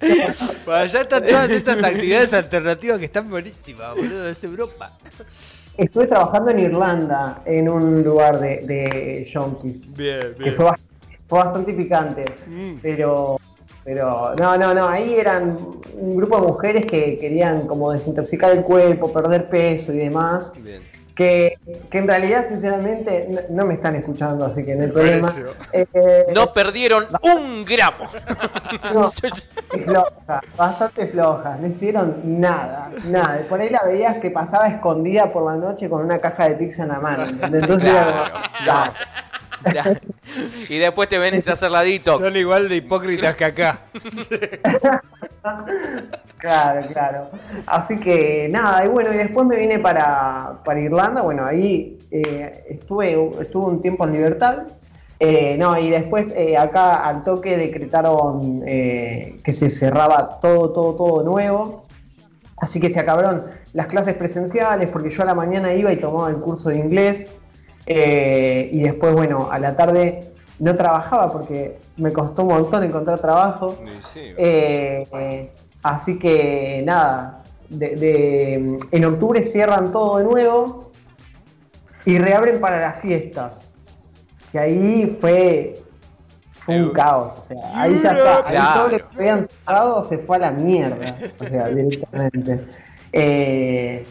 allá 0.71 1.01
están 1.01 1.23
todas 1.23 1.49
estas 1.49 1.83
actividades 1.83 2.33
alternativas 2.33 2.99
que 2.99 3.05
están 3.05 3.29
buenísimas, 3.29 3.95
boludo, 3.95 4.23
desde 4.23 4.47
Europa. 4.47 4.91
Estuve 5.77 6.07
trabajando 6.07 6.51
en 6.51 6.59
Irlanda, 6.59 7.41
en 7.45 7.69
un 7.69 8.03
lugar 8.03 8.39
de, 8.39 8.61
de 8.65 9.23
yonkis. 9.23 9.91
Bien, 9.95 10.19
bien. 10.37 10.43
Que 10.43 10.51
fue 10.51 10.65
bastante, 11.29 11.73
picante. 11.73 12.25
Mm. 12.47 12.73
Pero 12.81 13.39
pero 13.83 14.35
no, 14.35 14.57
no, 14.57 14.73
no, 14.73 14.87
ahí 14.87 15.15
eran 15.15 15.57
un 15.95 16.15
grupo 16.15 16.39
de 16.39 16.47
mujeres 16.47 16.85
que 16.85 17.17
querían 17.17 17.67
como 17.67 17.91
desintoxicar 17.91 18.51
el 18.51 18.63
cuerpo, 18.63 19.11
perder 19.11 19.49
peso 19.49 19.91
y 19.93 19.97
demás. 19.97 20.51
Que 21.15 21.57
que 21.91 21.97
en 21.97 22.07
realidad, 22.07 22.45
sinceramente, 22.47 23.27
no, 23.29 23.41
no 23.49 23.65
me 23.65 23.73
están 23.75 23.95
escuchando, 23.95 24.45
así 24.45 24.63
que 24.63 24.75
no 24.75 24.83
hay 24.83 24.91
problema. 24.91 25.35
Eh, 25.73 26.25
No 26.33 26.53
perdieron 26.53 27.05
un 27.21 27.65
gramo. 27.65 28.05
no, 28.93 29.11
floja, 29.11 30.41
bastante 30.57 31.07
floja, 31.07 31.57
no 31.57 31.67
hicieron 31.67 32.21
nada, 32.23 32.91
nada. 33.05 33.41
Por 33.49 33.59
ahí 33.61 33.69
la 33.69 33.83
veías 33.83 34.17
que 34.17 34.31
pasaba 34.31 34.67
escondida 34.67 35.31
por 35.33 35.43
la 35.43 35.57
noche 35.57 35.89
con 35.89 36.03
una 36.05 36.19
caja 36.19 36.47
de 36.49 36.55
pizza 36.55 36.83
en 36.83 36.89
la 36.89 36.99
mano. 36.99 37.25
Entonces 37.25 37.83
era 37.83 38.05
como, 38.31 38.63
Claro, 38.63 38.93
"Ya". 39.73 39.93
Y 40.69 40.77
después 40.77 41.09
te 41.09 41.17
hacer 41.17 41.71
la 41.71 41.81
detox. 41.81 42.23
Son 42.23 42.35
igual 42.35 42.69
de 42.69 42.77
hipócritas 42.77 43.35
que 43.35 43.45
acá. 43.45 43.81
Claro, 46.37 46.87
claro. 46.87 47.29
Así 47.67 47.99
que 47.99 48.47
nada, 48.49 48.83
y 48.83 48.87
bueno, 48.87 49.13
y 49.13 49.17
después 49.17 49.45
me 49.45 49.57
vine 49.57 49.77
para, 49.77 50.59
para 50.65 50.79
Irlanda, 50.79 51.21
bueno, 51.21 51.45
ahí 51.45 51.99
eh, 52.09 52.63
estuve, 52.67 53.11
estuve 53.39 53.65
un 53.65 53.79
tiempo 53.79 54.05
en 54.05 54.13
libertad. 54.13 54.63
Eh, 55.23 55.55
no, 55.59 55.77
y 55.77 55.91
después 55.91 56.33
eh, 56.35 56.57
acá 56.57 57.07
al 57.07 57.23
toque 57.23 57.55
decretaron 57.55 58.63
eh, 58.65 59.39
que 59.43 59.51
se 59.51 59.69
cerraba 59.69 60.39
todo, 60.41 60.71
todo, 60.71 60.95
todo 60.95 61.23
nuevo. 61.23 61.85
Así 62.57 62.79
que 62.79 62.89
se 62.89 62.99
acabaron 62.99 63.43
las 63.73 63.85
clases 63.85 64.15
presenciales 64.15 64.89
porque 64.89 65.09
yo 65.09 65.21
a 65.21 65.25
la 65.27 65.35
mañana 65.35 65.75
iba 65.75 65.93
y 65.93 65.97
tomaba 65.97 66.31
el 66.31 66.37
curso 66.37 66.69
de 66.69 66.77
inglés. 66.77 67.29
Eh, 67.95 68.69
y 68.71 68.81
después, 68.83 69.13
bueno, 69.13 69.49
a 69.51 69.59
la 69.59 69.75
tarde 69.75 70.31
no 70.59 70.75
trabajaba 70.75 71.31
porque 71.31 71.79
me 71.97 72.11
costó 72.13 72.43
un 72.43 72.49
montón 72.49 72.83
encontrar 72.83 73.19
trabajo. 73.19 73.75
Eh, 74.15 75.03
eh, 75.11 75.51
así 75.83 76.17
que 76.19 76.83
nada, 76.85 77.43
de- 77.69 77.95
de- 77.95 78.77
en 78.91 79.05
octubre 79.05 79.41
cierran 79.43 79.91
todo 79.91 80.17
de 80.17 80.23
nuevo 80.25 80.91
y 82.05 82.17
reabren 82.17 82.59
para 82.59 82.79
las 82.79 82.99
fiestas. 82.99 83.71
Que 84.51 84.59
ahí 84.59 85.17
fue, 85.19 85.81
fue 86.65 86.81
un 86.83 86.89
caos. 86.89 87.37
O 87.39 87.41
sea, 87.43 87.57
ahí 87.73 87.97
ya 87.97 88.11
está. 88.11 88.37
Ahí 88.37 88.51
Claro. 88.51 88.79
todo 88.81 88.89
lo 88.89 88.97
que 88.97 89.15
habían 89.17 89.45
cerrado 89.45 90.03
se 90.03 90.17
fue 90.17 90.35
a 90.37 90.39
la 90.39 90.51
mierda. 90.51 91.15
O 91.39 91.47
sea, 91.47 91.67
directamente. 91.69 92.65
Eh, 93.13 94.05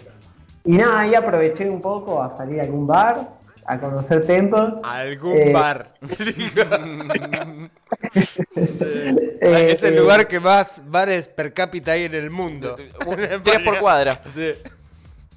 y 0.65 0.77
nada, 0.77 1.01
ahí 1.01 1.15
aproveché 1.15 1.69
un 1.69 1.81
poco 1.81 2.23
a 2.23 2.31
salir 2.31 2.61
a 2.61 2.65
algún 2.65 2.87
bar, 2.87 3.29
a 3.73 3.81
conocer 3.81 4.27
Temple. 4.27 4.75
Algún 4.83 5.37
Eh, 5.37 5.53
bar. 5.53 5.95
Eh, 9.43 9.73
es 9.73 9.83
el 9.83 9.95
eh, 9.95 10.01
lugar 10.01 10.29
que 10.29 10.39
más 10.39 10.83
bares 10.87 11.27
per 11.29 11.53
cápita 11.53 11.93
hay 11.93 12.05
en 12.05 12.15
el 12.15 12.31
mundo. 12.31 12.77
Tres 13.45 13.59
por 13.65 13.79
cuadra. 13.79 14.21
Sí. 14.33 14.53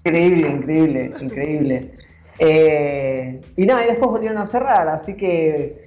Increíble, 0.03 0.49
increíble, 0.49 1.13
increíble. 1.19 1.91
Eh, 2.39 3.41
y 3.55 3.65
nada, 3.65 3.85
y 3.85 3.87
después 3.89 4.09
volvieron 4.09 4.37
a 4.39 4.45
cerrar, 4.45 4.87
así 4.89 5.15
que 5.15 5.85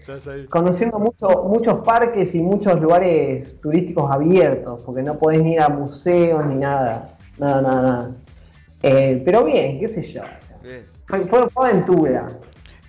conociendo 0.48 0.98
mucho, 0.98 1.44
muchos 1.44 1.80
parques 1.80 2.34
y 2.34 2.40
muchos 2.40 2.80
lugares 2.80 3.60
turísticos 3.60 4.10
abiertos, 4.10 4.80
porque 4.86 5.02
no 5.02 5.18
podés 5.18 5.42
ni 5.42 5.54
ir 5.54 5.60
a 5.60 5.68
museos 5.68 6.46
ni 6.46 6.54
nada, 6.54 7.18
nada, 7.36 7.62
nada, 7.62 7.82
nada. 7.82 8.16
Eh, 8.82 9.22
pero 9.24 9.44
bien, 9.44 9.80
qué 9.80 9.88
sé 9.88 10.02
yo. 10.02 10.22
Fue, 11.06 11.20
fue- 11.26 11.48
fue 11.50 11.70
aventura. 11.70 12.28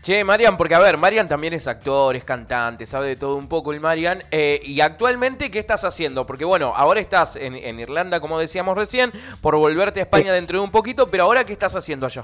Che, 0.02 0.24
Marian, 0.24 0.56
porque 0.56 0.74
a 0.76 0.80
ver, 0.80 0.96
Marian 0.98 1.28
también 1.28 1.54
es 1.54 1.68
actor, 1.68 2.16
es 2.16 2.24
cantante, 2.24 2.86
sabe 2.86 3.08
de 3.10 3.16
todo 3.18 3.36
un 3.36 3.50
poco 3.50 3.74
el 3.74 3.80
Marian. 3.82 4.22
eh, 4.32 4.62
y 4.64 4.80
actualmente, 4.80 5.52
¿qué 5.52 5.60
estás 5.60 5.84
haciendo? 5.84 6.26
Porque 6.26 6.46
bueno, 6.46 6.74
ahora 6.76 7.00
estás 7.02 7.36
en, 7.36 7.56
en 7.56 7.80
Irlanda, 7.80 8.20
como 8.22 8.40
decíamos 8.40 8.78
recién, 8.78 9.12
por 9.42 9.56
volverte 9.58 10.00
a 10.00 10.04
España 10.04 10.32
dentro 10.34 10.60
de 10.60 10.64
un 10.64 10.72
poquito, 10.72 11.10
pero 11.10 11.24
ahora, 11.24 11.44
¿qué 11.44 11.54
estás 11.54 11.76
haciendo 11.76 12.06
allá? 12.06 12.24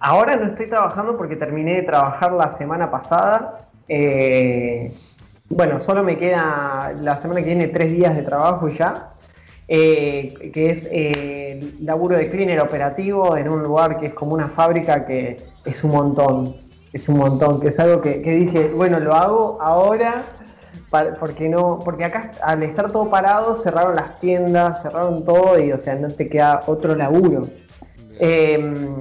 Ahora 0.00 0.36
no 0.36 0.46
estoy 0.46 0.68
trabajando 0.68 1.16
porque 1.16 1.36
terminé 1.36 1.76
de 1.76 1.82
trabajar 1.82 2.32
la 2.32 2.48
semana 2.50 2.90
pasada. 2.90 3.58
Eh, 3.88 4.92
bueno, 5.48 5.78
solo 5.80 6.02
me 6.02 6.16
queda 6.18 6.92
la 6.98 7.16
semana 7.18 7.40
que 7.40 7.46
viene 7.46 7.68
tres 7.68 7.92
días 7.92 8.16
de 8.16 8.22
trabajo 8.22 8.68
y 8.68 8.72
ya. 8.72 9.11
Eh, 9.74 10.50
que 10.52 10.66
es 10.66 10.86
eh, 10.92 11.76
laburo 11.80 12.18
de 12.18 12.28
cleaner 12.28 12.60
operativo 12.60 13.38
en 13.38 13.48
un 13.48 13.62
lugar 13.62 13.98
que 13.98 14.08
es 14.08 14.12
como 14.12 14.34
una 14.34 14.48
fábrica 14.48 15.06
que 15.06 15.38
es 15.64 15.82
un 15.82 15.92
montón. 15.92 16.54
Es 16.92 17.08
un 17.08 17.16
montón, 17.16 17.58
que 17.58 17.68
es 17.68 17.78
algo 17.78 18.02
que, 18.02 18.20
que 18.20 18.32
dije, 18.32 18.68
bueno, 18.68 19.00
lo 19.00 19.14
hago 19.14 19.56
ahora 19.62 20.24
porque 21.18 21.48
no, 21.48 21.80
porque 21.82 22.04
acá 22.04 22.32
al 22.42 22.62
estar 22.62 22.92
todo 22.92 23.08
parado 23.08 23.56
cerraron 23.56 23.96
las 23.96 24.18
tiendas, 24.18 24.82
cerraron 24.82 25.24
todo 25.24 25.58
y 25.58 25.72
o 25.72 25.78
sea 25.78 25.94
no 25.94 26.10
te 26.10 26.28
queda 26.28 26.64
otro 26.66 26.94
laburo. 26.94 27.48
Eh, 28.20 28.94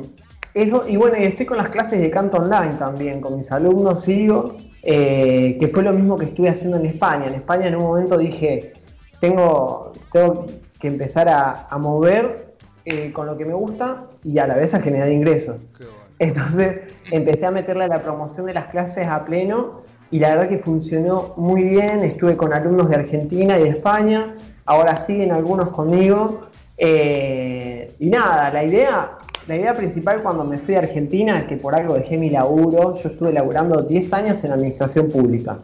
eso, 0.54 0.86
y 0.88 0.96
bueno, 0.96 1.18
y 1.18 1.24
estoy 1.24 1.46
con 1.46 1.58
las 1.58 1.68
clases 1.68 2.00
de 2.00 2.10
canto 2.10 2.38
online 2.38 2.76
también, 2.80 3.20
con 3.20 3.36
mis 3.36 3.52
alumnos 3.52 4.04
sigo, 4.04 4.56
eh, 4.84 5.58
que 5.60 5.68
fue 5.68 5.84
lo 5.84 5.92
mismo 5.92 6.18
que 6.18 6.26
estuve 6.26 6.48
haciendo 6.48 6.78
en 6.78 6.86
España. 6.86 7.28
En 7.28 7.34
España 7.34 7.68
en 7.68 7.76
un 7.76 7.84
momento 7.84 8.18
dije, 8.18 8.72
tengo, 9.20 9.92
tengo 10.14 10.46
que 10.82 10.88
empezar 10.88 11.30
a, 11.30 11.68
a 11.70 11.78
mover 11.78 12.52
eh, 12.84 13.12
con 13.14 13.28
lo 13.28 13.38
que 13.38 13.46
me 13.46 13.54
gusta 13.54 14.08
y 14.24 14.40
a 14.40 14.48
la 14.48 14.56
vez 14.56 14.74
a 14.74 14.82
generar 14.82 15.12
ingresos. 15.12 15.60
Bueno. 15.78 15.94
Entonces 16.18 16.82
empecé 17.12 17.46
a 17.46 17.52
meterle 17.52 17.84
a 17.84 17.88
la 17.88 18.02
promoción 18.02 18.48
de 18.48 18.54
las 18.54 18.68
clases 18.68 19.08
a 19.08 19.24
pleno 19.24 19.82
y 20.10 20.20
la 20.20 20.30
verdad 20.30 20.50
que 20.50 20.58
funcionó 20.58 21.34
muy 21.38 21.64
bien. 21.64 22.04
Estuve 22.04 22.36
con 22.36 22.54
alumnos 22.54 22.90
de 22.90 22.96
Argentina 22.96 23.60
y 23.60 23.64
de 23.64 23.70
España, 23.70 24.36
ahora 24.66 24.98
siguen 24.98 25.32
algunos 25.32 25.70
conmigo. 25.70 26.42
Eh, 26.78 27.94
y 28.00 28.10
nada, 28.10 28.52
la 28.52 28.64
idea, 28.64 29.12
la 29.48 29.56
idea 29.56 29.76
principal 29.76 30.24
cuando 30.24 30.44
me 30.44 30.58
fui 30.58 30.74
a 30.74 30.80
Argentina, 30.80 31.46
que 31.48 31.58
por 31.58 31.76
algo 31.76 31.94
dejé 31.94 32.18
mi 32.18 32.32
laburo, 32.32 32.96
yo 32.96 33.10
estuve 33.10 33.32
laburando 33.32 33.84
10 33.84 34.14
años 34.14 34.44
en 34.44 34.52
administración 34.52 35.12
pública. 35.12 35.60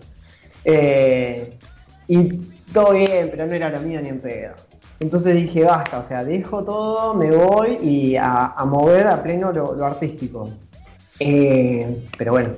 Eh, 0.64 1.58
y 2.08 2.24
todo 2.72 2.94
bien, 2.94 3.30
pero 3.32 3.48
no 3.48 3.54
era 3.54 3.70
lo 3.70 3.80
mío 3.80 4.00
ni 4.02 4.10
en 4.10 4.20
pedo. 4.20 4.54
Entonces 5.00 5.36
dije, 5.36 5.64
basta, 5.64 6.00
o 6.00 6.04
sea, 6.04 6.24
dejo 6.24 6.64
todo, 6.64 7.14
me 7.14 7.30
voy 7.32 7.76
y 7.82 8.16
a, 8.16 8.48
a 8.48 8.66
mover 8.66 9.08
a 9.08 9.22
pleno 9.22 9.52
lo, 9.52 9.74
lo 9.76 9.86
artístico. 9.86 10.50
Eh, 11.20 12.04
pero 12.18 12.32
bueno, 12.34 12.50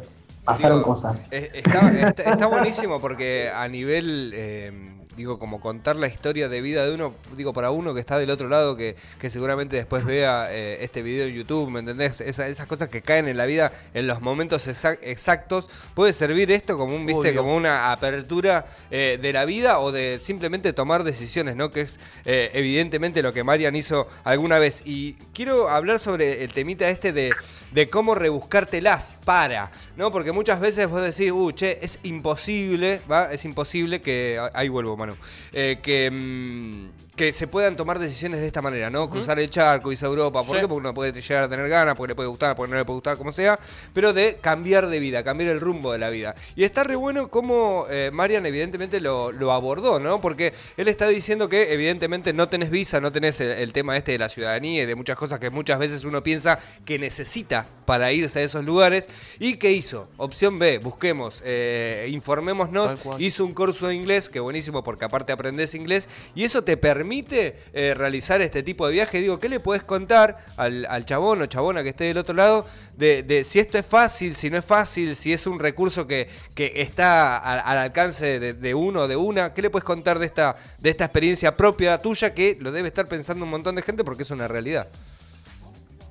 pasaron 0.46 0.79
Digo, 0.79 0.89
cosas. 0.89 1.27
es- 1.31 1.50
Está, 1.53 1.89
está- 2.08 2.24
está 2.31 2.48
buenísimo 2.48 3.00
porque 3.01 3.50
a 3.53 3.67
nivel, 3.67 4.31
eh, 4.34 4.72
digo, 5.19 5.38
como 5.38 5.59
contar 5.59 5.97
la 5.97 6.07
historia 6.07 6.47
de 6.47 6.61
vida 6.61 6.85
de 6.85 6.93
uno, 6.93 7.13
digo, 7.35 7.51
para 7.51 7.71
uno 7.71 7.93
que 7.93 7.99
está 7.99 8.17
del 8.17 8.29
otro 8.31 8.47
lado, 8.47 8.77
que, 8.77 8.95
que 9.19 9.29
seguramente 9.29 9.75
después 9.75 10.05
vea 10.05 10.47
eh, 10.49 10.77
este 10.81 11.01
video 11.01 11.27
en 11.27 11.35
YouTube, 11.35 11.69
¿me 11.69 11.81
entendés? 11.81 12.21
Esa- 12.21 12.47
esas 12.47 12.67
cosas 12.67 12.88
que 12.88 13.01
caen 13.01 13.27
en 13.27 13.35
la 13.35 13.45
vida 13.45 13.73
en 13.93 14.07
los 14.07 14.21
momentos 14.21 14.67
exa- 14.69 14.97
exactos, 15.01 15.69
puede 15.93 16.13
servir 16.13 16.51
esto 16.51 16.77
como 16.77 16.95
un, 16.95 17.05
viste, 17.05 17.31
Obvio. 17.31 17.41
como 17.43 17.55
una 17.55 17.91
apertura 17.91 18.65
eh, 18.91 19.19
de 19.21 19.33
la 19.33 19.43
vida 19.43 19.79
o 19.79 19.91
de 19.91 20.19
simplemente 20.21 20.71
tomar 20.71 21.03
decisiones, 21.03 21.55
¿no? 21.57 21.69
Que 21.69 21.81
es 21.81 21.99
eh, 22.25 22.49
evidentemente 22.53 23.21
lo 23.21 23.33
que 23.33 23.43
Marian 23.43 23.75
hizo 23.75 24.07
alguna 24.23 24.57
vez. 24.57 24.81
Y 24.85 25.13
quiero 25.33 25.67
hablar 25.69 25.99
sobre 25.99 26.45
el 26.45 26.53
temita 26.53 26.88
este 26.89 27.11
de, 27.11 27.31
de 27.71 27.88
cómo 27.88 28.15
rebuscártelas 28.15 29.15
para, 29.25 29.71
¿no? 29.95 30.11
Porque 30.11 30.31
muchas 30.31 30.59
veces 30.59 30.89
vos 30.89 31.01
decís, 31.01 31.31
uh, 31.31 31.51
che, 31.51 31.79
es 31.81 31.99
imposible, 32.03 33.01
¿va? 33.09 33.31
Es 33.31 33.45
imposible 33.45 34.01
que. 34.01 34.39
Ahí 34.53 34.69
vuelvo, 34.69 34.97
Manu. 34.97 35.15
eh, 35.53 35.79
que. 35.81 36.09
mm, 36.11 37.08
que 37.19 37.33
se 37.33 37.47
puedan 37.47 37.75
tomar 37.75 37.99
decisiones 37.99 38.39
de 38.39 38.47
esta 38.47 38.61
manera, 38.61 38.89
¿no? 38.89 39.09
Cruzar 39.09 39.38
el 39.41 39.49
charco, 39.49 39.91
irse 39.91 40.05
a 40.05 40.07
Europa. 40.07 40.41
¿Por 40.41 40.55
Sí. 40.55 40.61
qué? 40.61 40.67
Porque 40.69 40.79
uno 40.79 40.93
puede 40.93 41.11
llegar 41.11 41.43
a 41.43 41.49
tener 41.49 41.67
ganas, 41.67 41.97
porque 41.97 42.11
le 42.11 42.15
puede 42.15 42.29
gustar, 42.29 42.55
porque 42.55 42.71
no 42.71 42.77
le 42.77 42.85
puede 42.85 42.95
gustar, 42.95 43.17
como 43.17 43.33
sea. 43.33 43.59
Pero 43.93 44.13
de 44.13 44.38
cambiar 44.39 44.88
de 44.88 44.99
vida, 45.01 45.21
cambiar 45.21 45.49
el 45.49 45.59
rumbo 45.59 45.91
de 45.91 45.97
la 45.97 46.09
vida. 46.09 46.33
Y 46.55 46.63
está 46.63 46.85
re 46.85 46.95
bueno 46.95 47.27
cómo 47.27 47.88
eh, 47.89 48.09
Marian 48.13 48.45
evidentemente 48.45 49.01
lo, 49.01 49.33
lo 49.33 49.51
abordó, 49.51 49.99
¿no? 49.99 50.21
Porque 50.21 50.53
él 50.77 50.88
está 50.88 51.09
diciendo 51.09 51.49
que 51.49 51.73
evidentemente 51.73 52.31
no 52.31 52.47
tenés 52.47 52.69
visa, 52.69 53.01
no 53.01 53.11
tenés 53.11 53.41
el, 53.41 53.51
el 53.51 53.73
tema 53.73 53.97
este 53.97 54.13
de 54.13 54.17
la 54.19 54.29
ciudadanía 54.29 54.83
y 54.83 54.85
de 54.85 54.95
muchas 54.95 55.17
cosas 55.17 55.41
que 55.41 55.49
muchas 55.49 55.77
veces 55.77 56.05
uno 56.05 56.23
piensa 56.23 56.57
que 56.85 56.97
necesita 56.97 57.65
para 57.85 58.13
irse 58.13 58.39
a 58.39 58.43
esos 58.43 58.63
lugares. 58.63 59.09
¿Y 59.39 59.57
qué 59.57 59.73
hizo? 59.73 60.07
Opción 60.15 60.57
B, 60.57 60.77
busquemos, 60.77 61.41
eh, 61.43 62.07
informémonos. 62.11 62.97
Hizo 63.17 63.43
un 63.43 63.53
curso 63.53 63.88
de 63.89 63.95
inglés, 63.95 64.29
que 64.29 64.39
buenísimo 64.39 64.83
porque 64.83 65.03
aparte 65.03 65.33
aprendes 65.33 65.75
inglés. 65.75 66.07
Y 66.33 66.45
eso 66.45 66.63
te 66.63 66.77
permite 66.77 67.08
eh, 67.11 67.93
realizar 67.95 68.41
este 68.41 68.63
tipo 68.63 68.85
de 68.87 68.93
viaje. 68.93 69.19
Digo, 69.19 69.39
¿qué 69.39 69.49
le 69.49 69.59
puedes 69.59 69.83
contar 69.83 70.45
al, 70.57 71.05
chabón 71.05 71.41
o 71.41 71.45
chabona 71.47 71.83
que 71.83 71.89
esté 71.89 72.05
del 72.05 72.17
otro 72.17 72.35
lado 72.35 72.65
de, 72.97 73.43
si 73.43 73.59
esto 73.59 73.77
es 73.77 73.85
fácil, 73.85 74.35
si 74.35 74.49
no 74.49 74.57
es 74.57 74.65
fácil, 74.65 75.15
si 75.15 75.33
es 75.33 75.47
un 75.47 75.59
recurso 75.59 76.05
que, 76.07 76.27
que 76.53 76.73
está 76.75 77.37
al 77.37 77.77
alcance 77.77 78.39
de, 78.39 78.73
uno 78.75 79.01
o 79.01 79.07
de 79.07 79.15
una? 79.15 79.53
¿Qué 79.53 79.61
le 79.61 79.69
puedes 79.69 79.85
contar 79.85 80.19
de 80.19 80.25
esta, 80.25 80.55
de 80.79 80.89
esta 80.89 81.05
experiencia 81.05 81.55
propia 81.55 82.01
tuya 82.01 82.33
que 82.33 82.57
lo 82.59 82.71
debe 82.71 82.87
estar 82.89 83.07
pensando 83.07 83.45
un 83.45 83.51
montón 83.51 83.75
de 83.75 83.81
gente 83.81 84.03
porque 84.03 84.23
es 84.23 84.31
una 84.31 84.47
realidad? 84.47 84.87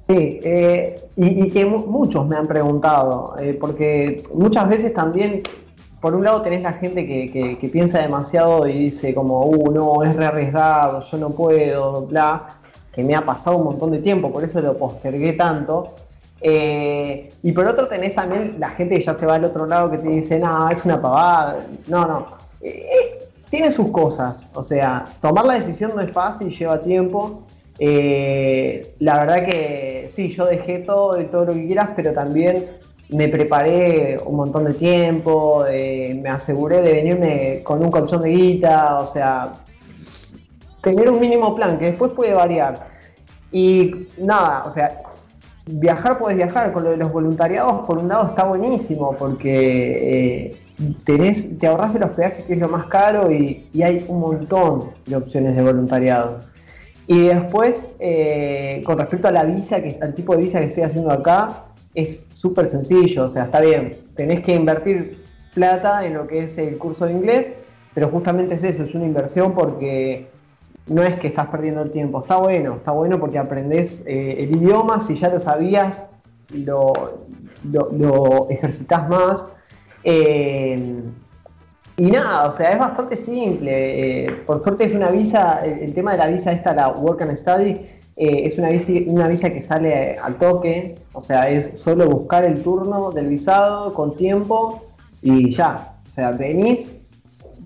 Sí, 0.09 0.41
eh, 0.43 1.01
y, 1.17 1.51
que 1.51 1.67
mu- 1.67 1.87
muchos 1.87 2.27
me 2.27 2.35
han 2.37 2.47
preguntado, 2.49 3.35
eh, 3.39 3.57
porque 3.61 4.23
muchas 4.33 4.67
veces 4.67 4.95
también, 4.95 5.43
por 6.01 6.15
un 6.15 6.25
lado 6.25 6.43
tenés 6.43 6.63
la 6.63 6.73
gente 6.73 7.07
que, 7.07 7.69
piensa 7.73 7.99
demasiado 7.99 8.67
y 8.69 8.73
dice 8.73 9.15
como, 9.15 9.41
uh, 9.47 9.71
no, 9.73 10.03
es 10.05 10.15
re 10.15 10.27
arriesgado, 10.27 11.01
yo 11.01 11.19
no 11.19 11.31
puedo, 11.31 12.03
bla, 12.03 12.47
que 12.93 13.03
me 13.03 13.15
ha 13.15 13.25
pasado 13.25 13.57
un 13.57 13.65
montón 13.65 13.91
de 13.91 13.99
tiempo, 13.99 14.33
por 14.33 14.45
eso 14.45 14.61
lo 14.61 14.77
postergué 14.77 15.33
tanto. 15.33 15.95
Eh, 16.41 17.33
y 17.43 17.53
por 17.53 17.67
otro 17.67 17.89
tenés 17.89 18.15
también 18.15 18.57
la 18.59 18.71
gente 18.71 18.97
que 18.97 19.05
ya 19.05 19.15
se 19.15 19.27
va 19.27 19.35
al 19.35 19.45
otro 19.45 19.67
lado 19.67 19.91
que 19.91 19.99
te 19.99 20.09
dice, 20.09 20.39
no, 20.39 20.69
es 20.69 20.85
una 20.85 21.01
pavada. 21.01 21.65
No, 21.89 22.07
no. 22.07 22.27
Eh, 22.61 22.87
eh, 22.87 23.29
tiene 23.51 23.71
sus 23.71 23.89
cosas. 23.89 24.49
O 24.55 24.63
sea, 24.63 25.09
tomar 25.21 25.47
la 25.47 25.55
decisión 25.55 25.93
no 25.95 26.01
es 26.01 26.13
fácil, 26.13 26.51
lleva 26.51 26.81
tiempo. 26.81 27.43
La 27.79 29.21
verdad 29.21 29.45
que 29.45 30.09
sí, 30.09 30.29
yo 30.29 30.47
dejé 30.47 30.81
todo 30.81 31.21
y 31.21 31.27
todo 31.27 31.47
lo 31.47 31.55
que 31.55 31.67
quieras, 31.67 31.91
pero 31.97 32.13
también 32.13 32.67
me 33.11 33.29
preparé 33.29 34.19
un 34.25 34.37
montón 34.37 34.65
de 34.65 34.75
tiempo, 34.75 35.65
eh, 35.67 36.19
me 36.23 36.29
aseguré 36.29 36.83
de 36.83 36.93
venirme 36.93 37.63
con 37.63 37.83
un 37.83 37.91
colchón 37.91 38.23
de 38.23 38.31
guita, 38.31 39.01
o 39.01 39.07
sea, 39.07 39.53
tener 40.83 41.11
un 41.11 41.21
mínimo 41.21 41.55
plan 41.55 41.79
que 41.79 41.87
después 41.87 42.13
puede 42.13 42.35
variar. 42.35 42.89
Y 43.51 44.09
nada, 44.19 44.65
o 44.67 44.71
sea, 44.71 45.01
viajar 45.67 46.19
puedes 46.19 46.37
viajar, 46.37 46.73
con 46.73 46.85
lo 46.85 46.91
de 46.91 46.99
los 46.99 47.13
voluntariados 47.13 47.87
por 47.87 47.99
un 47.99 48.09
lado 48.09 48.29
está 48.29 48.45
buenísimo 48.45 49.15
porque 49.19 50.51
eh, 50.51 50.57
tenés, 51.05 51.59
te 51.59 51.67
ahorras 51.67 51.95
el 51.95 52.03
hospedaje 52.05 52.45
que 52.45 52.55
es 52.55 52.59
lo 52.59 52.69
más 52.69 52.87
caro 52.87 53.31
y, 53.31 53.67
hay 53.83 54.05
un 54.09 54.21
montón 54.21 54.91
de 55.07 55.17
opciones 55.17 55.57
de 55.57 55.63
voluntariado. 55.63 56.41
Y 57.07 57.29
después, 57.29 57.95
eh, 58.01 58.83
con 58.85 58.99
respecto 58.99 59.29
a 59.29 59.33
la 59.33 59.45
visa, 59.45 59.81
que 59.81 59.99
al 60.03 60.13
tipo 60.13 60.37
de 60.37 60.43
visa 60.43 60.61
que 60.61 60.67
estoy 60.67 60.83
haciendo 60.83 61.11
acá, 61.11 61.65
es 61.95 62.27
súper 62.33 62.69
sencillo, 62.69 63.27
o 63.27 63.31
sea, 63.31 63.45
está 63.45 63.61
bien, 63.61 63.97
tenés 64.15 64.41
que 64.43 64.55
invertir 64.55 65.25
plata 65.55 66.07
en 66.07 66.15
lo 66.15 66.27
que 66.27 66.41
es 66.41 66.59
el 66.59 66.79
curso 66.79 67.07
de 67.07 67.13
inglés, 67.13 67.55
pero 67.95 68.09
justamente 68.09 68.55
es 68.55 68.65
eso, 68.65 68.83
es 68.83 68.95
una 68.95 69.05
inversión 69.05 69.55
porque 69.55 70.29
no 70.87 71.03
es 71.03 71.17
que 71.17 71.27
estás 71.27 71.49
perdiendo 71.49 71.83
el 71.83 71.91
tiempo, 71.91 72.21
está 72.21 72.37
bueno, 72.37 72.77
está 72.77 72.93
bueno 72.93 73.19
porque 73.19 73.39
aprendés 73.39 74.03
eh, 74.07 74.37
el 74.39 74.57
idioma, 74.57 75.01
si 75.01 75.15
ya 75.15 75.29
lo 75.29 75.39
sabías, 75.39 76.09
lo, 76.53 76.93
lo, 77.73 78.49
ejercitas 78.49 79.09
más. 79.09 79.47
Eh, 80.05 81.03
y 81.97 82.11
nada, 82.11 82.47
o 82.47 82.51
sea, 82.51 82.71
es 82.71 82.79
bastante 82.79 83.17
simple. 83.17 84.25
eh, 84.25 84.31
por 84.47 84.63
suerte 84.63 84.85
es 84.85 84.95
una 84.95 85.11
visa, 85.11 85.65
el, 85.65 85.93
tema 85.93 86.13
de 86.13 86.19
la 86.19 86.29
visa 86.29 86.53
esta, 86.53 86.73
la 86.73 86.89
Work 86.89 87.23
and 87.23 87.37
Study, 87.37 87.81
eh, 88.21 88.47
es 88.47 88.59
una 88.59 88.71
visa, 88.71 88.93
una 89.07 89.29
visa 89.29 89.51
que 89.51 89.61
sale 89.61 90.19
al 90.19 90.37
toque, 90.37 90.97
o 91.13 91.23
sea, 91.23 91.49
es 91.49 91.79
solo 91.81 92.09
buscar 92.11 92.45
el 92.45 92.63
turno 92.63 93.13
del 93.13 93.29
visado 93.29 93.93
con 93.95 94.17
tiempo 94.17 94.83
y 95.23 95.51
ya. 95.51 95.95
O 96.11 96.15
sea, 96.15 96.33
venís, 96.33 96.97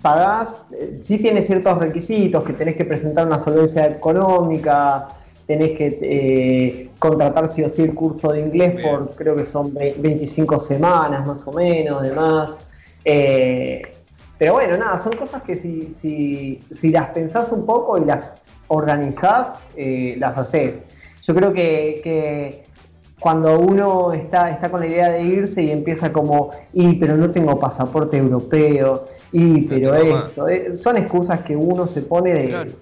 pagás, 0.02 0.62
eh, 0.73 0.99
sí 1.02 1.16
tiene 1.16 1.42
ciertos 1.42 1.78
requisitos, 1.78 2.42
que 2.44 2.52
tenés 2.52 2.76
que 2.76 2.85
presentar 2.85 3.26
una 3.26 3.38
solvencia 3.38 3.87
económica, 3.87 5.09
tenés 5.47 5.71
que 5.73 5.99
eh, 6.02 6.90
contratar 6.99 7.50
sí 7.50 7.62
o 7.64 7.68
sí 7.71 7.82
el 7.82 7.94
curso 7.94 8.32
de 8.32 8.40
inglés 8.40 8.76
Bien. 8.76 8.82
por 8.90 9.11
creo 9.14 9.35
que 9.35 9.47
son 9.47 9.73
ve- 9.73 9.94
25 9.99 10.61
semanas 10.61 11.26
más 11.26 11.47
o 11.49 11.52
menos, 11.52 12.02
demás. 12.02 12.59
Eh, 13.04 13.80
pero 14.38 14.54
bueno, 14.54 14.76
nada, 14.76 15.00
son 15.02 15.12
cosas 15.12 15.42
que 15.42 15.54
si, 15.54 15.92
si, 15.94 16.59
si 16.71 16.90
las 16.90 17.09
pensás 17.09 17.50
un 17.52 17.64
poco 17.64 17.97
y 17.97 18.04
las 18.04 18.35
organizás, 18.73 19.61
eh, 19.76 20.17
las 20.19 20.38
haces. 20.38 20.83
Yo 21.23 21.35
creo 21.35 21.52
que, 21.52 22.00
que 22.02 22.64
cuando 23.21 23.59
uno 23.61 24.12
está, 24.12 24.50
está 24.50 24.71
con 24.71 24.81
la 24.81 24.87
idea 24.87 25.11
de 25.12 25.23
irse 25.23 25.62
y 25.62 25.71
empieza 25.71 26.12
como, 26.12 26.50
y 26.73 26.95
pero 26.95 27.17
no 27.17 27.31
tengo 27.31 27.59
pasaporte 27.59 28.17
europeo, 28.17 29.07
y 29.31 29.62
pero 29.62 29.95
esto, 29.95 30.49
eh, 30.49 30.76
son 30.76 30.97
excusas 30.97 31.41
que 31.43 31.55
uno 31.55 31.87
se 31.87 32.02
pone 32.02 32.35
de, 32.35 32.49
Claro. 32.49 32.73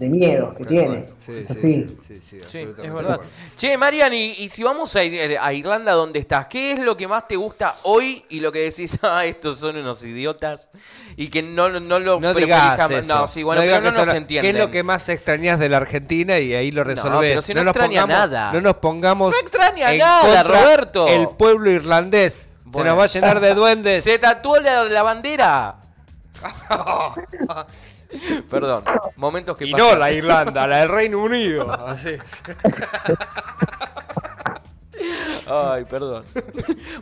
De 0.00 0.08
miedo 0.08 0.54
que 0.54 0.64
tiene. 0.64 1.10
Sí, 1.24 1.32
es 1.32 1.46
sí, 1.46 1.52
así. 1.52 1.98
Sí, 2.08 2.20
sí, 2.22 2.40
sí, 2.48 2.58
es 2.82 2.94
verdad. 2.94 3.20
Che, 3.58 3.76
Marian, 3.76 4.14
y, 4.14 4.30
y 4.30 4.48
si 4.48 4.62
vamos 4.62 4.96
a, 4.96 5.04
ir 5.04 5.38
a 5.38 5.52
Irlanda, 5.52 5.92
¿dónde 5.92 6.18
estás? 6.18 6.46
¿Qué 6.46 6.72
es 6.72 6.78
lo 6.78 6.96
que 6.96 7.06
más 7.06 7.28
te 7.28 7.36
gusta 7.36 7.76
hoy 7.82 8.24
y 8.30 8.40
lo 8.40 8.50
que 8.50 8.60
decís, 8.60 8.98
ah, 9.02 9.26
estos 9.26 9.58
son 9.58 9.76
unos 9.76 10.02
idiotas? 10.02 10.70
Y 11.16 11.28
que 11.28 11.42
no, 11.42 11.68
no 11.68 12.00
lo 12.00 12.18
No 12.18 12.32
digas 12.32 12.78
jamás- 12.78 12.90
eso. 13.04 13.14
No, 13.14 13.26
sí, 13.26 13.42
bueno, 13.42 13.60
digas 13.60 13.80
pero 13.80 13.92
no 13.92 14.06
nos 14.06 14.14
entienden. 14.14 14.52
¿Qué 14.52 14.58
es 14.58 14.64
lo 14.64 14.70
que 14.70 14.82
más 14.82 15.06
extrañas 15.10 15.58
de 15.58 15.68
la 15.68 15.76
Argentina? 15.76 16.38
Y 16.38 16.54
ahí 16.54 16.70
lo 16.70 16.82
resolvés. 16.82 17.32
pero 17.32 17.42
si 17.42 17.52
no 17.52 17.62
nos 17.62 17.76
extraña 17.76 18.00
pongamos, 18.00 18.30
nada. 18.30 18.52
No 18.54 18.60
nos 18.62 18.76
pongamos. 18.76 19.32
No 19.32 19.38
extraña 19.38 19.92
en 19.92 19.98
nada, 19.98 20.22
contra 20.22 20.42
Roberto. 20.62 21.08
El 21.08 21.28
pueblo 21.28 21.70
irlandés. 21.70 22.48
Se 22.72 22.84
nos 22.84 22.98
va 22.98 23.04
a 23.04 23.06
llenar 23.06 23.40
de 23.40 23.52
duendes. 23.54 24.02
¿Se 24.02 24.18
tatuó 24.18 24.58
la, 24.60 24.84
la 24.84 25.02
bandera? 25.02 25.76
Perdón, 28.50 28.84
momentos 29.16 29.56
que 29.56 29.66
y 29.66 29.72
pasan. 29.72 29.88
no 29.88 29.96
la 29.96 30.10
Irlanda, 30.12 30.66
la 30.66 30.78
del 30.78 30.88
Reino 30.88 31.18
Unido. 31.22 31.70
Así. 31.86 32.16
Ay, 35.46 35.84
perdón. 35.86 36.24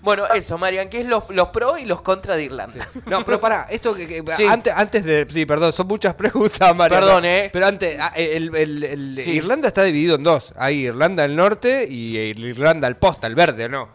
bueno, 0.03 0.27
eso, 0.29 0.57
Marian, 0.57 0.88
¿qué 0.88 1.01
es 1.01 1.07
los, 1.07 1.29
los 1.31 1.49
pro 1.49 1.77
y 1.77 1.85
los 1.85 2.01
contra 2.01 2.37
de 2.37 2.44
Irlanda? 2.44 2.88
No, 3.07 3.25
pero 3.25 3.40
pará, 3.40 3.66
esto 3.71 3.94
que, 3.94 4.07
que- 4.07 4.23
Sí. 4.37 4.44
antes, 4.44 4.73
antes 4.75 5.05
de. 5.05 5.27
Sí, 5.29 5.44
perdón, 5.44 5.73
son 5.73 5.87
muchas 5.88 6.14
preguntas, 6.14 6.75
Mario. 6.75 6.99
Perdón, 7.01 7.25
eh. 7.25 7.51
Pero 7.53 7.66
antes, 7.66 7.99
ah, 8.01 8.12
el, 8.16 8.55
el- 8.55 8.85
el- 8.85 9.21
Sí. 9.23 9.33
Irlanda 9.33 9.68
está 9.68 9.83
dividido 9.83 10.14
en 10.16 10.23
dos. 10.23 10.53
Hay 10.57 10.87
Irlanda 10.87 11.25
del 11.25 11.35
Norte 11.37 11.87
y 11.88 12.16
el 12.31 12.38
Irlanda 12.44 12.87
al 12.87 12.97
posta, 12.97 13.27
el 13.27 13.35
verde, 13.35 13.68
¿no? 13.68 13.88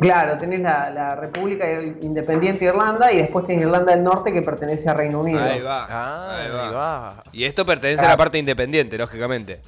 Claro, 0.00 0.36
tenés 0.36 0.60
la, 0.60 0.90
la 0.90 1.16
República 1.16 1.64
Independiente 2.02 2.64
de 2.64 2.70
Irlanda 2.72 3.10
y 3.12 3.18
después 3.18 3.46
tenés 3.46 3.62
Irlanda 3.62 3.94
del 3.94 4.04
Norte 4.04 4.32
que 4.32 4.42
pertenece 4.42 4.88
a 4.90 4.94
Reino 4.94 5.20
Unido. 5.20 5.42
Ahí 5.42 5.60
va. 5.60 5.86
Ah, 5.88 6.36
ahí 6.36 6.46
ahí 6.46 6.50
va. 6.52 6.70
va. 6.70 7.24
Y 7.32 7.44
esto 7.44 7.64
pertenece 7.64 8.04
a 8.04 8.08
la 8.08 8.16
parte 8.16 8.38
independiente, 8.38 8.98
lógicamente. 8.98 9.60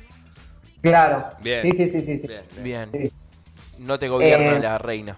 Claro. 0.83 1.25
Bien. 1.41 1.63
Sí, 1.63 1.73
sí, 1.73 1.91
sí, 1.91 2.03
sí. 2.03 2.19
sí. 2.19 2.29
Bien. 2.63 2.91
Sí. 2.93 3.13
No 3.79 3.99
te 3.99 4.09
gobierna 4.09 4.57
Eh. 4.57 4.61
la 4.61 4.79
reina. 4.79 5.17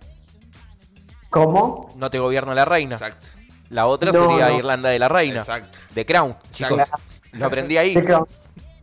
¿Cómo? 1.30 1.92
No 1.96 2.10
te 2.10 2.18
gobierna 2.18 2.54
la 2.54 2.64
reina. 2.64 2.94
Exacto. 2.96 3.28
La 3.70 3.86
otra 3.86 4.12
No, 4.12 4.28
sería 4.28 4.48
no. 4.50 4.58
Irlanda 4.58 4.90
de 4.90 4.98
la 4.98 5.08
reina. 5.08 5.38
Exacto. 5.38 5.78
The 5.94 6.04
Crown, 6.04 6.36
chicos. 6.50 6.78
Exacto. 6.78 7.02
Lo 7.32 7.46
aprendí 7.46 7.78
ahí. 7.78 7.94
¿De 7.94 8.02
vamos? 8.02 8.28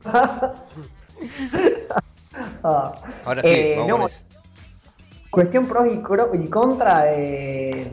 Ah, 2.63 2.93
Ahora 3.25 3.41
sí, 3.41 3.49
eh, 3.49 3.75
vamos 3.77 3.89
no, 3.89 3.97
con 3.97 4.05
eso. 4.07 4.19
Cuestión 5.31 5.65
pros 5.67 5.87
y, 5.87 5.97
cro- 5.99 6.29
y 6.33 6.47
contra 6.49 7.03
de... 7.03 7.91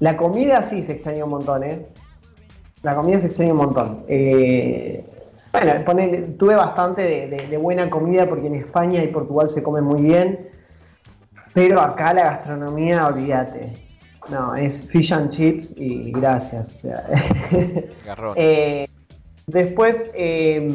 La 0.00 0.16
comida 0.16 0.62
sí 0.62 0.80
se 0.82 0.92
extraña 0.92 1.24
un 1.24 1.30
montón, 1.30 1.64
¿eh? 1.64 1.86
La 2.82 2.94
comida 2.94 3.18
se 3.18 3.26
extraña 3.26 3.52
un 3.52 3.58
montón. 3.58 4.04
Eh, 4.08 5.04
bueno, 5.52 5.72
tuve 6.38 6.54
bastante 6.54 7.02
de, 7.02 7.26
de- 7.28 7.48
de 7.48 7.56
buena 7.56 7.90
comida 7.90 8.28
porque 8.28 8.46
en 8.46 8.54
España 8.54 9.02
y 9.02 9.08
Portugal 9.08 9.48
se 9.48 9.62
come 9.62 9.80
muy 9.80 10.02
bien, 10.02 10.48
pero 11.52 11.80
acá 11.80 12.14
la 12.14 12.22
gastronomía, 12.24 13.06
olvídate. 13.08 13.72
No, 14.28 14.54
es 14.54 14.82
fish 14.82 15.12
and 15.12 15.30
chips 15.30 15.74
y 15.76 16.12
gracias. 16.12 16.76
o 16.76 16.78
sea. 16.78 17.04
Eh, 18.36 18.86
después, 19.46 20.12
eh, 20.14 20.70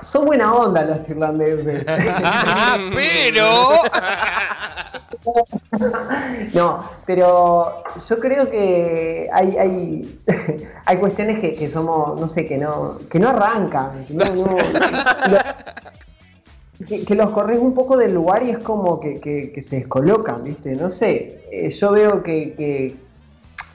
son 0.00 0.24
buena 0.26 0.54
onda 0.54 0.84
los 0.84 1.08
irlandeses. 1.08 1.84
pero. 2.94 3.70
No, 6.54 6.84
pero 7.04 7.82
yo 8.08 8.18
creo 8.20 8.48
que 8.50 9.28
hay, 9.32 9.56
hay, 9.56 10.20
hay 10.86 10.96
cuestiones 10.98 11.40
que, 11.40 11.54
que 11.54 11.68
somos, 11.68 12.18
no 12.20 12.28
sé, 12.28 12.44
que 12.46 12.56
no, 12.58 12.98
que 13.10 13.18
no 13.18 13.30
arrancan, 13.30 14.04
que, 14.04 14.14
no, 14.14 14.24
no- 14.24 14.56
lo- 14.56 15.38
que- 16.86 17.04
que 17.04 17.14
los 17.14 17.30
corres 17.30 17.58
un 17.58 17.74
poco 17.74 17.96
del 17.96 18.14
lugar 18.14 18.42
y 18.44 18.50
es 18.50 18.58
como 18.58 19.00
que, 19.00 19.52
se 19.62 19.76
descolocan, 19.76 20.44
¿viste? 20.44 20.76
No 20.76 20.90
sé, 20.90 21.42
eh, 21.50 21.70
yo 21.70 21.92
veo 21.92 22.22
que, 22.22 22.94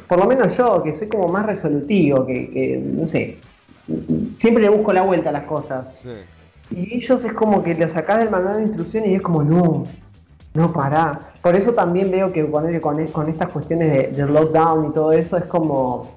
por 0.07 0.19
lo 0.19 0.25
menos 0.25 0.55
yo, 0.57 0.81
que 0.83 0.93
soy 0.95 1.07
como 1.09 1.27
más 1.27 1.45
resolutivo, 1.45 2.25
que, 2.25 2.81
no 2.83 3.05
sé, 3.07 3.37
siempre 4.37 4.63
le 4.63 4.69
busco 4.69 4.93
la 4.93 5.03
vuelta 5.03 5.29
a 5.29 5.33
las 5.33 5.43
cosas. 5.43 5.87
Sí. 6.01 6.09
Y 6.75 6.95
ellos 6.97 7.23
es 7.23 7.33
como 7.33 7.63
que 7.63 7.75
lo 7.75 7.87
sacás 7.89 8.19
del 8.19 8.29
manual 8.29 8.57
de 8.57 8.63
instrucciones 8.63 9.09
y 9.09 9.15
es 9.15 9.21
como, 9.21 9.43
no, 9.43 9.85
no 10.53 10.71
pará. 10.71 11.19
Por 11.41 11.55
eso 11.55 11.73
también 11.73 12.11
veo 12.11 12.31
que 12.31 12.43
ponerle 12.45 12.79
con, 12.79 13.05
con 13.07 13.29
estas 13.29 13.49
cuestiones 13.49 14.15
de, 14.15 14.25
lockdown 14.25 14.89
y 14.89 14.93
todo 14.93 15.11
eso 15.11 15.37
es 15.37 15.45
como, 15.45 16.15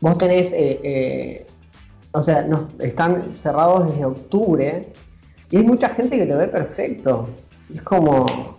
vos 0.00 0.18
tenés, 0.18 0.52
eh, 0.52 0.80
eh, 0.82 1.46
o 2.12 2.22
sea, 2.22 2.42
nos, 2.42 2.64
están 2.80 3.32
cerrados 3.32 3.90
desde 3.90 4.04
octubre 4.04 4.92
y 5.50 5.56
hay 5.56 5.62
mucha 5.62 5.90
gente 5.90 6.18
que 6.18 6.26
lo 6.26 6.38
ve 6.38 6.48
perfecto. 6.48 7.28
Y 7.72 7.76
es 7.76 7.82
como, 7.82 8.58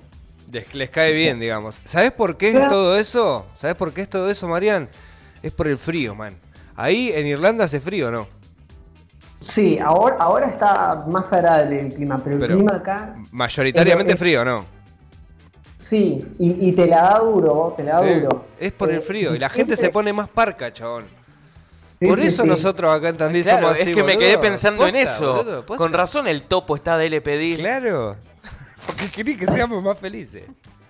Les, 0.51 0.73
les 0.73 0.89
cae 0.89 1.11
bien, 1.11 1.39
digamos. 1.39 1.81
¿Sabes 1.83 2.11
por 2.11 2.37
qué 2.37 2.51
es 2.51 2.67
todo 2.67 2.97
eso? 2.97 3.45
¿Sabes 3.55 3.75
por 3.75 3.93
qué 3.93 4.01
es 4.01 4.09
todo 4.09 4.29
eso, 4.29 4.47
Marian? 4.47 4.87
Es 5.41 5.51
por 5.51 5.67
el 5.67 5.77
frío, 5.77 6.15
man. 6.15 6.35
Ahí 6.75 7.11
en 7.13 7.27
Irlanda 7.27 7.65
hace 7.65 7.81
frío, 7.81 8.09
¿no? 8.11 8.27
Sí, 9.43 9.77
ahora, 9.79 10.15
ahora 10.19 10.47
está 10.47 11.03
más 11.07 11.31
agradable 11.33 11.79
el 11.81 11.93
clima, 11.93 12.17
pero 12.23 12.35
el 12.35 12.41
Pero- 12.41 12.55
clima 12.55 12.71
acá, 12.75 13.15
Mayoritariamente 13.31 14.13
Es- 14.13 14.19
frío, 14.19 14.43
¿no? 14.45 14.65
sí, 15.77 16.25
y, 16.39 16.69
y 16.69 16.71
te 16.71 16.87
la 16.87 17.01
da 17.03 17.19
duro, 17.19 17.73
te 17.75 17.83
la 17.83 17.99
da 18.01 18.07
Sí, 18.07 18.19
duro. 18.21 18.45
Es 18.59 18.71
por 18.71 18.89
el 18.91 19.01
frío. 19.01 19.35
Y 19.35 19.39
la 19.39 19.49
gente 19.49 19.75
se 19.75 19.89
pone 19.89 20.13
más 20.13 20.29
parca, 20.29 20.71
chabón. 20.71 21.03
sí, 21.99 22.07
por 22.07 22.19
sí, 22.19 22.27
eso 22.27 22.43
sí. 22.43 22.47
nosotros 22.47 22.95
acá 22.95 23.09
en 23.09 23.17
Tandil 23.17 23.43
Claro, 23.43 23.63
somos 23.67 23.79
así, 23.81 23.89
es 23.89 23.95
que 23.95 24.03
me 24.03 24.17
quedé 24.17 24.37
pensando 24.37 24.87
en 24.87 24.95
eso. 24.95 25.35
boludo, 25.35 25.65
posta. 25.65 25.77
Con 25.77 25.93
razón 25.93 26.27
el 26.27 26.43
topo 26.43 26.75
está 26.75 26.97
de 26.97 27.07
LPD. 27.07 27.57
Claro. 27.59 28.15
Porque 28.85 29.11
quería 29.11 29.37
que 29.37 29.47
seamos 29.47 29.83
más 29.83 29.97
felices. 29.97 30.43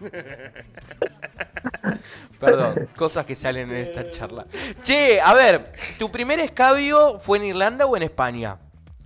Perdón, 2.39 2.87
cosas 2.95 3.25
que 3.25 3.35
salen 3.35 3.69
en 3.71 3.77
esta 3.77 4.09
charla. 4.09 4.45
Che, 4.81 5.21
a 5.21 5.33
ver, 5.33 5.73
¿tu 5.97 6.11
primer 6.11 6.39
escabio 6.39 7.19
fue 7.19 7.37
en 7.37 7.45
Irlanda 7.45 7.85
o 7.85 7.95
en 7.95 8.03
España? 8.03 8.57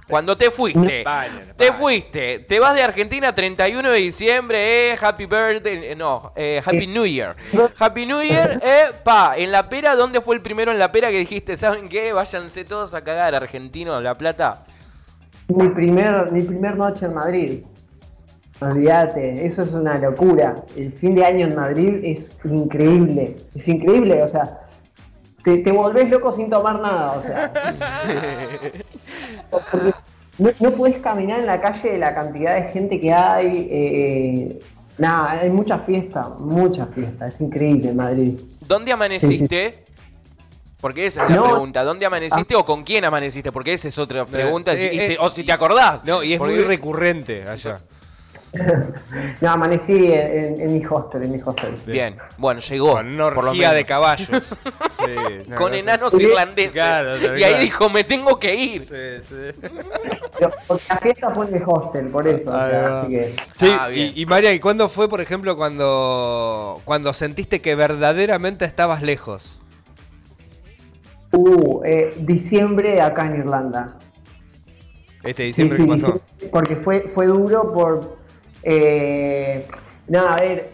Cuando 0.08 0.38
te 0.38 0.52
fuiste, 0.52 1.00
España, 1.00 1.42
te 1.58 1.74
fuiste, 1.74 2.40
te 2.40 2.60
vas 2.60 2.74
de 2.74 2.82
Argentina 2.82 3.36
31 3.36 3.92
de 3.92 3.98
diciembre, 3.98 4.92
eh, 4.92 4.96
Happy 5.00 5.26
Birthday, 5.26 5.80
eh, 5.84 5.96
no, 5.98 6.32
eh, 6.34 6.62
Happy 6.66 6.88
New 6.88 7.06
Year. 7.06 7.36
Happy 7.78 8.06
New 8.06 8.22
Year, 8.22 8.58
eh, 8.64 8.86
pa, 9.04 9.34
en 9.36 9.52
La 9.52 9.68
Pera, 9.68 9.98
¿dónde 9.98 10.22
fue 10.22 10.36
el 10.36 10.42
primero 10.42 10.72
en 10.72 10.80
La 10.80 10.94
Pera 10.94 11.10
que 11.10 11.20
dijiste, 11.20 11.58
¿saben 11.58 11.90
qué? 11.90 12.14
Váyanse 12.14 12.64
todos 12.64 12.94
a 12.94 13.04
cagar, 13.04 13.36
argentino, 13.36 14.00
La 14.00 14.16
Plata. 14.16 14.64
Mi 15.50 15.68
primer, 15.68 16.32
mi 16.32 16.42
primer 16.42 16.78
noche 16.78 17.06
en 17.06 17.14
Madrid. 17.14 17.64
Olvídate, 18.60 19.46
eso 19.46 19.64
es 19.64 19.74
una 19.74 19.98
locura. 20.00 20.56
El 20.76 20.92
fin 20.94 21.14
de 21.16 21.24
año 21.26 21.46
en 21.48 21.56
Madrid 21.56 22.00
es 22.04 22.38
increíble. 22.44 23.38
Es 23.56 23.68
increíble, 23.68 24.24
o 24.24 24.28
sea, 24.28 24.58
te, 25.44 25.60
te 25.60 25.72
volvés 25.72 26.10
loco 26.10 26.32
sin 26.32 26.50
tomar 26.50 26.80
nada, 26.80 27.12
o 27.14 27.22
sea. 27.22 27.52
Porque 29.52 29.94
no, 30.40 30.50
no 30.60 30.72
podés 30.72 30.98
caminar 31.00 31.40
en 31.40 31.46
la 31.46 31.62
calle 31.62 31.92
de 31.94 31.98
la 31.98 32.14
cantidad 32.16 32.56
de 32.56 32.64
gente 32.72 33.00
que 33.00 33.14
hay. 33.14 33.68
eh, 33.72 34.60
nada, 34.98 35.32
hay 35.42 35.50
mucha 35.50 35.78
fiesta, 35.80 36.30
mucha 36.40 36.86
fiesta. 36.88 37.28
Es 37.28 37.40
increíble 37.42 37.90
en 37.90 37.96
Madrid. 37.96 38.40
¿Dónde 38.68 38.92
amaneciste? 38.92 39.84
Porque 40.82 41.08
esa 41.08 41.24
es 41.26 41.30
la 41.32 41.36
No. 41.38 41.44
pregunta. 41.46 41.84
¿Dónde 41.84 42.06
amaneciste 42.06 42.56
o 42.56 42.64
con 42.66 42.84
quién 42.84 43.04
amaneciste? 43.06 43.52
Porque 43.52 43.74
esa 43.74 43.88
es 43.88 43.98
otra 43.98 44.26
pregunta. 44.26 44.74
eh, 44.74 44.92
y 44.94 45.00
eh, 45.00 45.08
si- 45.08 45.18
o 45.20 45.30
si 45.30 45.44
te 45.44 45.52
acordás. 45.52 46.04
No, 46.04 46.22
y 46.24 46.34
es 46.34 46.40
Porque- 46.40 46.56
muy 46.56 46.64
recurrente 46.64 47.48
allá. 47.48 47.80
No, 49.42 49.52
amanecí 49.52 49.94
en, 50.12 50.60
en 50.62 50.74
mi 50.74 50.84
hostel, 50.86 51.24
en 51.24 51.32
mi 51.32 51.42
hostel. 51.44 51.76
Bien, 51.86 52.18
bueno, 52.38 52.60
llegó. 52.60 52.94
Con 52.94 53.08
una 53.08 53.32
por 53.32 53.44
lo 53.44 53.50
orgía 53.52 53.68
menos. 53.70 53.76
de 53.76 53.86
caballos. 53.86 54.30
Sí, 54.98 55.52
Con 55.56 55.74
enanos 55.76 56.12
Sí, 56.12 56.24
irlandeses. 56.24 56.74
claro, 56.74 57.38
y 57.38 57.44
ahí 57.44 57.62
dijo, 57.64 57.90
me 57.90 58.04
tengo 58.04 58.40
que 58.40 58.56
ir. 58.56 58.82
Sí, 58.82 59.28
sí. 59.30 59.60
Pero- 60.40 60.52
Porque 60.68 60.84
la 60.90 60.98
fiesta 60.98 61.30
fue 61.34 61.48
en 61.48 61.56
el 61.56 61.64
hostel, 61.66 62.08
por 62.08 62.28
eso. 62.28 62.50
o 62.50 62.54
Ahí 62.54 62.72
sea, 62.72 62.82
va. 62.90 63.02
así 63.02 63.10
que. 63.12 63.36
Sí, 63.58 63.72
Ah, 63.80 63.92
y, 63.92 64.14
y 64.16 64.26
María, 64.26 64.52
¿y 64.54 64.60
cuándo 64.60 64.90
fue, 64.90 65.08
por 65.08 65.22
ejemplo, 65.22 65.56
cuando, 65.56 66.82
cuando 66.84 67.14
sentiste 67.14 67.62
que 67.62 67.76
verdaderamente 67.76 68.66
estabas 68.66 69.02
lejos? 69.04 69.60
Uh, 71.32 71.82
eh, 71.86 72.14
diciembre 72.18 73.00
acá 73.02 73.28
en 73.28 73.38
Irlanda. 73.42 73.98
Este 75.24 75.52
Sí, 75.52 75.64
diciembre 75.64 75.76
sí, 75.78 75.84
que 75.84 75.90
pasó. 75.90 76.08
diciembre, 76.14 76.50
porque 76.52 76.76
fue, 76.76 77.02
fue 77.14 77.26
duro 77.28 77.72
por... 77.74 78.17
eh, 78.70 79.66
nada, 80.10 80.34
a 80.34 80.42
ver, 80.42 80.70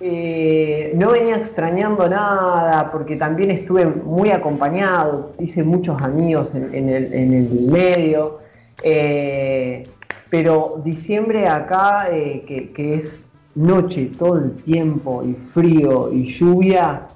eh, 0.00 0.92
no 0.96 1.10
venía 1.10 1.36
extrañando 1.36 2.08
nada, 2.08 2.90
porque 2.90 3.16
también 3.16 3.50
estuve 3.50 3.84
muy 3.84 4.30
acompañado, 4.30 5.34
hice 5.38 5.62
muchos 5.62 6.00
amigos 6.00 6.54
en, 6.54 6.88
el, 6.88 7.50
medio, 7.70 8.38
eh, 8.82 9.86
pero 10.30 10.80
diciembre 10.82 11.46
acá, 11.46 12.08
eh, 12.10 12.72
que, 12.74 12.94
es 12.94 13.30
noche 13.54 14.10
todo 14.18 14.38
el 14.38 14.56
tiempo, 14.62 15.22
y 15.22 15.34
frío, 15.34 16.10
y 16.10 16.24
lluvia, 16.24 17.06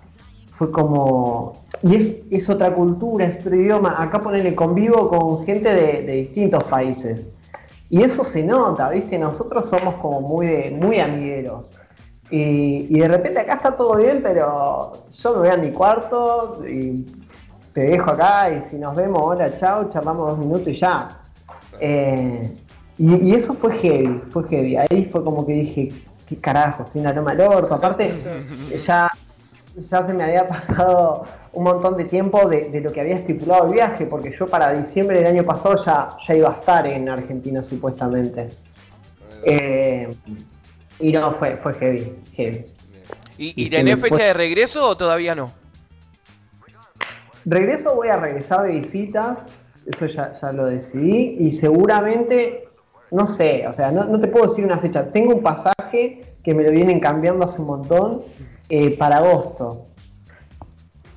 fue 0.51 0.71
como... 0.71 1.65
Y 1.83 1.95
es, 1.95 2.19
es 2.31 2.51
otra 2.51 2.75
cultura, 2.75 3.27
es 3.27 3.39
otro 3.39 3.57
idioma. 3.57 3.95
Acá 3.97 4.21
ponele 4.21 4.55
convivo 4.55 5.09
con 5.09 5.47
gente 5.47 5.73
de 5.73 6.13
distintos 6.13 6.65
países. 6.65 7.29
Y 7.89 8.03
eso 8.03 8.25
se 8.25 8.43
nota, 8.43 8.89
¿viste? 8.91 9.19
Nosotros 9.19 9.69
somos 9.69 9.95
como 9.97 10.21
muy, 10.21 10.47
de, 10.47 10.71
muy 10.71 10.99
amigueros. 11.01 11.75
Y, 12.31 12.87
y 12.91 12.99
de 12.99 13.09
repente 13.09 13.41
acá 13.41 13.55
está 13.55 13.77
todo 13.77 13.97
bien, 13.97 14.21
pero 14.23 14.93
yo 15.11 15.33
me 15.35 15.39
voy 15.39 15.49
a 15.49 15.57
mi 15.57 15.71
cuarto 15.71 16.65
y 16.67 17.05
te 17.77 17.83
dejo 17.83 18.11
acá 18.11 18.51
y 18.51 18.63
si 18.71 18.77
nos 18.77 18.97
vemos, 18.97 19.21
hola, 19.23 19.55
chao, 19.55 19.87
charlamos 19.91 20.31
dos 20.31 20.39
minutos 20.39 20.69
y 20.69 20.73
ya. 20.73 21.21
Eh, 21.79 22.57
y, 22.97 23.35
eso 23.35 23.53
fue 23.53 23.75
heavy, 23.75 24.23
fue 24.31 24.49
heavy. 24.49 24.77
Ahí 24.77 25.09
fue 25.13 25.23
como 25.23 25.47
que 25.47 25.53
dije, 25.53 25.93
¿qué 26.27 26.41
carajo? 26.41 26.85
Estoy 26.85 27.01
en 27.01 27.05
la 27.05 27.13
loma 27.13 27.35
del 27.35 27.47
orto. 27.47 27.75
Aparte, 27.75 28.15
ya, 28.75 29.11
ya 29.77 30.07
se 30.07 30.15
me 30.15 30.25
había 30.25 30.47
pasado 30.47 31.27
un 31.53 31.65
montón 31.65 31.97
de 31.97 32.05
tiempo 32.05 32.49
de, 32.49 32.71
de 32.71 32.81
lo 32.81 32.93
que 32.93 33.01
había 33.01 33.17
estipulado 33.17 33.67
el 33.67 33.75
viaje, 33.75 34.07
porque 34.07 34.33
yo 34.33 34.47
para 34.47 34.73
diciembre 34.73 35.19
del 35.19 35.27
año 35.27 35.45
pasado 35.45 35.77
ya, 35.85 36.17
ya 36.27 36.35
iba 36.35 36.51
a 36.51 36.55
estar 36.55 36.87
en 36.87 37.09
Argentina 37.09 37.63
supuestamente. 37.63 38.49
Eh, 39.43 40.09
y 40.99 41.13
no, 41.13 41.31
fue, 41.33 41.57
fue 41.57 41.75
heavy, 41.75 42.15
heavy. 42.33 42.67
¿Y, 43.39 43.65
Y 43.65 43.71
tenés 43.71 43.97
me 43.97 44.09
fecha 44.09 44.25
de 44.25 44.33
regreso 44.33 44.89
o 44.89 44.97
todavía 44.97 45.35
no? 45.35 45.53
Regreso, 47.45 47.95
voy 47.95 48.09
a 48.09 48.17
regresar 48.17 48.63
de 48.63 48.71
visitas, 48.71 49.47
eso 49.87 50.07
ya, 50.07 50.33
ya 50.33 50.53
lo 50.53 50.67
decidí, 50.67 51.37
y 51.39 51.53
seguramente, 51.53 52.69
no 53.11 53.27
sé, 53.27 53.65
o 53.69 53.73
sea, 53.73 53.93
no, 53.93 54.05
no 54.05 54.19
te 54.19 54.27
puedo 54.27 54.47
decir 54.47 54.65
una 54.65 54.79
fecha. 54.79 55.13
Tengo 55.13 55.35
un 55.35 55.43
pasaje 55.43 56.25
que 56.43 56.55
me 56.55 56.65
lo 56.65 56.71
vienen 56.71 56.99
cambiando 56.99 57.45
hace 57.45 57.61
un 57.61 57.69
montón 57.69 58.23
eh, 58.69 58.97
para 58.97 59.19
agosto, 59.19 59.87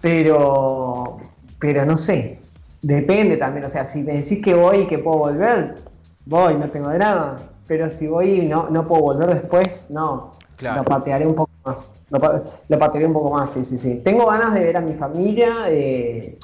pero, 0.02 1.18
pero 1.60 1.86
no 1.86 1.98
sé, 1.98 2.40
depende 2.82 3.38
también, 3.38 3.66
o 3.66 3.70
sea, 3.70 3.88
si 3.88 4.02
me 4.04 4.14
decís 4.14 4.42
que 4.44 4.54
voy 4.54 4.82
y 4.82 4.88
que 4.88 5.00
puedo 5.00 5.20
volver, 5.20 5.76
voy, 6.26 6.56
no 6.56 6.70
tengo 6.70 6.90
drama, 6.90 7.40
pero 7.68 7.90
si 7.90 8.08
voy 8.08 8.42
y 8.42 8.46
no, 8.48 8.70
no 8.70 8.88
puedo 8.88 9.02
volver 9.02 9.34
después, 9.34 9.88
no. 9.90 10.32
Claro. 10.58 10.84
Lo 10.84 10.90
patearé 10.90 11.26
un 11.26 11.36
poco 11.36 11.52
más. 11.64 11.94
Lo, 12.10 12.20
lo 12.68 12.80
patearé 12.80 13.08
un 13.08 13.14
poco 13.14 13.32
más, 13.32 13.54
sí, 13.54 13.64
sí, 13.64 13.78
sí. 13.78 14.02
Tengo 14.04 14.26
ganas 14.26 14.54
de 14.54 14.60
ver 14.60 14.76
a 14.76 14.82
mi 14.82 14.94
familia, 14.94 15.54
eh, 15.68 16.38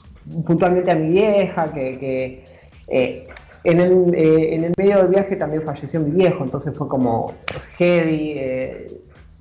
puntualmente 0.46 0.91
a 0.91 0.96
mi 0.96 1.10
vieja, 1.10 1.72
que, 1.74 2.00
que, 2.00 2.44
eh, 2.88 3.28
en, 3.63 3.80
el, 3.80 4.13
eh, 4.13 4.56
en 4.56 4.63
el 4.65 4.74
medio 4.78 5.00
del 5.00 5.08
viaje 5.08 5.36
también 5.36 5.63
falleció 5.63 6.00
mi 6.00 6.12
viejo, 6.12 6.44
entonces 6.44 6.76
fue 6.78 6.88
como 6.88 7.34
heavy 7.78 8.39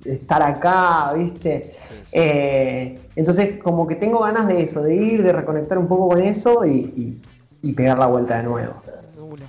estar 0.05 0.41
acá, 0.43 1.13
¿viste? 1.13 1.71
Eh, 2.11 2.99
entonces 3.15 3.57
como 3.57 3.87
que 3.87 3.95
tengo 3.95 4.19
ganas 4.19 4.47
de 4.47 4.61
eso, 4.61 4.81
de 4.81 4.95
ir, 4.95 5.23
de 5.23 5.33
reconectar 5.33 5.77
un 5.77 5.87
poco 5.87 6.09
con 6.09 6.21
eso 6.21 6.65
y, 6.65 6.71
y- 6.71 7.21
y 7.61 7.73
pegar 7.73 7.97
la 7.97 8.05
vuelta 8.05 8.37
de 8.37 8.43
nuevo. 8.43 8.75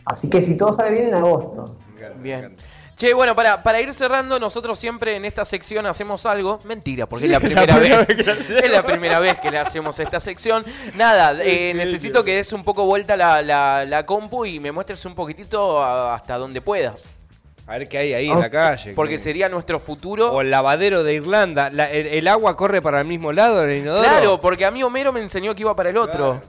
Así 0.07 0.31
que 0.31 0.41
si 0.41 0.57
todo 0.57 0.73
sale 0.73 0.91
bien 0.93 1.09
en 1.09 1.15
agosto. 1.15 1.77
Bien. 2.23 2.57
Che, 2.97 3.13
bueno, 3.13 3.37
para, 3.37 3.63
para 3.63 3.79
ir 3.79 3.93
cerrando, 3.93 4.41
nosotros 4.41 4.79
siempre 4.79 5.17
en 5.17 5.27
esta 5.27 5.45
sección 5.45 5.85
hacemos 5.85 6.25
algo. 6.25 6.61
Mentira, 6.65 7.05
porque 7.07 7.27
es 7.27 7.31
la 7.31 7.41
primera 7.41 7.79
vez. 7.79 8.09
Es 8.09 8.71
la 8.71 8.83
primera 8.83 9.19
vez 9.19 9.39
que 9.39 9.51
le 9.51 9.59
hacemos 9.59 9.99
esta 9.99 10.19
sección. 10.19 10.65
Nada, 10.97 11.37
eh, 11.43 11.75
necesito 11.75 12.25
que 12.25 12.37
des 12.37 12.55
un 12.55 12.65
poco 12.65 12.87
vuelta 12.87 13.15
la, 13.19 13.43
la, 13.43 13.85
la 13.85 14.07
compu 14.07 14.47
y 14.47 14.61
me 14.61 14.73
muestres 14.73 15.05
un 15.05 15.15
poquitito 15.15 15.85
hasta 15.85 16.39
donde 16.39 16.63
puedas. 16.63 17.16
A 17.69 17.79
ver 17.79 17.89
qué 17.89 17.99
hay 17.99 18.15
ahí 18.15 18.29
en 18.31 18.39
la 18.41 18.49
calle. 18.51 18.93
Porque 18.95 19.15
que- 19.15 19.19
sería 19.19 19.49
nuestro 19.49 19.81
futuro. 19.81 20.31
O 20.33 20.41
el 20.41 20.51
lavadero 20.51 21.03
de 21.03 21.15
Irlanda. 21.15 21.69
La- 21.71 21.91
el, 21.91 22.07
el 22.07 22.29
agua 22.29 22.57
corre 22.57 22.81
para 22.81 23.01
el 23.01 23.07
mismo 23.07 23.33
lado 23.33 23.61
del 23.63 23.79
inodoro. 23.79 24.05
Claro, 24.05 24.41
porque 24.41 24.65
a 24.65 24.71
mí 24.71 24.83
Homero 24.85 25.13
me 25.13 25.21
enseñó 25.21 25.55
que 25.55 25.63
iba 25.63 25.75
para 25.75 25.91
el 25.91 25.97
otro. 25.97 26.41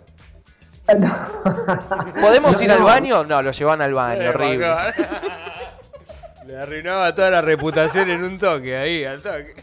Claro. 0.86 2.14
¿Podemos 2.22 2.56
No, 2.58 2.64
ir 2.64 2.72
al 2.72 2.84
baño? 2.84 3.24
No, 3.24 3.42
lo 3.42 3.52
llevan 3.52 3.82
al 3.82 3.94
baño, 3.94 4.22
Eh, 4.22 4.30
horrible. 4.30 4.68
Le 6.46 6.56
arruinaba 6.58 7.14
toda 7.14 7.30
la 7.30 7.42
reputación 7.42 8.10
en 8.10 8.24
un 8.24 8.38
toque 8.38 8.78
ahí, 8.78 9.04
al 9.04 9.22
toque. 9.22 9.54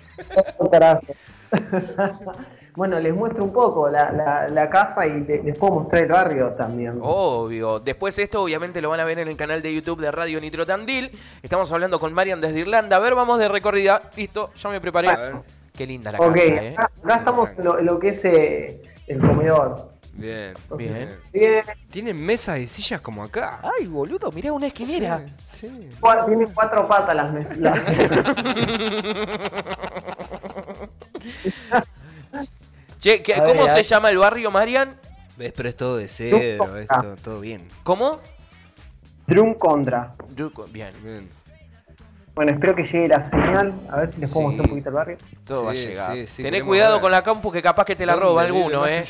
Bueno, 2.76 2.98
les 2.98 3.14
muestro 3.14 3.44
un 3.44 3.52
poco 3.52 3.88
la, 3.88 4.10
la- 4.10 4.48
la 4.48 4.68
casa 4.68 5.06
y 5.06 5.20
de- 5.20 5.44
les 5.44 5.56
puedo 5.56 5.74
mostrar 5.74 6.02
el 6.02 6.08
barrio 6.08 6.50
también. 6.54 6.98
Obvio. 7.00 7.78
Después 7.78 8.18
esto 8.18 8.42
obviamente 8.42 8.82
lo 8.82 8.90
van 8.90 8.98
a 8.98 9.04
ver 9.04 9.20
en 9.20 9.28
el 9.28 9.36
canal 9.36 9.62
de 9.62 9.72
YouTube 9.72 10.00
de 10.00 10.10
Radio 10.10 10.40
Nitro 10.40 10.66
Tandil. 10.66 11.16
Estamos 11.40 11.70
hablando 11.70 12.00
con 12.00 12.12
Marian 12.12 12.40
desde 12.40 12.58
Irlanda. 12.58 12.96
A 12.96 12.98
ver, 12.98 13.14
vamos 13.14 13.38
de 13.38 13.46
recorrida. 13.48 14.02
Listo, 14.16 14.50
ya 14.60 14.70
me 14.70 14.80
preparé. 14.80 15.08
A 15.08 15.16
ver. 15.16 15.36
Qué 15.72 15.86
linda 15.86 16.10
la 16.12 16.18
casa, 16.18 16.36
eh. 16.36 16.74
acá, 16.76 16.90
acá 17.04 17.16
estamos 17.16 17.50
en 17.58 17.64
lo, 17.64 17.78
en 17.78 17.86
lo 17.86 17.98
que 18.00 18.08
es 18.08 18.24
eh, 18.24 18.82
el 19.06 19.20
comedor. 19.20 19.90
Bien. 20.14 20.54
Entonces, 20.62 21.12
Bien. 21.32 21.34
Bien. 21.52 21.62
Tienen 21.90 22.24
mesas 22.24 22.58
y 22.58 22.66
sillas 22.66 23.00
como 23.00 23.22
acá. 23.24 23.60
Ay, 23.62 23.86
boludo, 23.86 24.30
mirá 24.32 24.52
una 24.52 24.66
esquinera. 24.68 25.24
Sí. 25.48 25.68
Tienen 26.26 26.48
cuatro 26.54 26.86
patas 26.88 27.14
las 27.16 27.32
mesas. 27.32 27.56
Che, 33.00 33.22
¿qué- 33.22 33.34
A 33.34 33.42
ver, 33.42 33.56
¿cómo 33.56 33.68
se 33.68 33.82
llama 33.82 34.08
el 34.10 34.18
barrio, 34.18 34.50
Marian? 34.50 34.98
¿Ves? 35.36 35.52
Pero 35.54 35.68
es 35.68 35.76
todo 35.76 35.96
de 35.98 36.08
es 36.78 36.86
Ah. 36.90 37.02
todo, 37.02 37.16
todo 37.16 37.40
bien. 37.40 37.68
¿Cómo? 37.82 38.20
Drum 39.26 39.54
Contra. 39.54 40.14
Yo- 40.34 40.50
Bien. 40.70 40.92
Bien. 41.02 41.28
Bueno, 42.34 42.50
espero 42.50 42.74
que 42.74 42.82
llegue 42.82 43.06
la 43.06 43.22
señal. 43.22 43.72
A 43.88 43.98
ver 43.98 44.08
si 44.08 44.20
les 44.20 44.28
puedo 44.28 44.40
Sí. 44.42 44.56
mostrar 44.56 44.64
un 44.66 44.70
poquito 44.70 44.88
el 44.88 44.94
barrio. 44.96 45.16
Todo 45.46 45.64
va 45.66 45.70
a 45.70 45.74
llegar. 45.74 46.14
sí, 46.16 46.26
sí, 46.26 46.42
Tené 46.42 46.62
cuidado 46.62 47.00
con 47.00 47.12
la 47.12 47.22
campu 47.22 47.52
que 47.52 47.62
capaz 47.62 47.84
que 47.84 47.94
te 47.94 48.04
la 48.04 48.16
roba 48.16 48.42
alguno, 48.42 48.84
¿eh? 48.88 49.04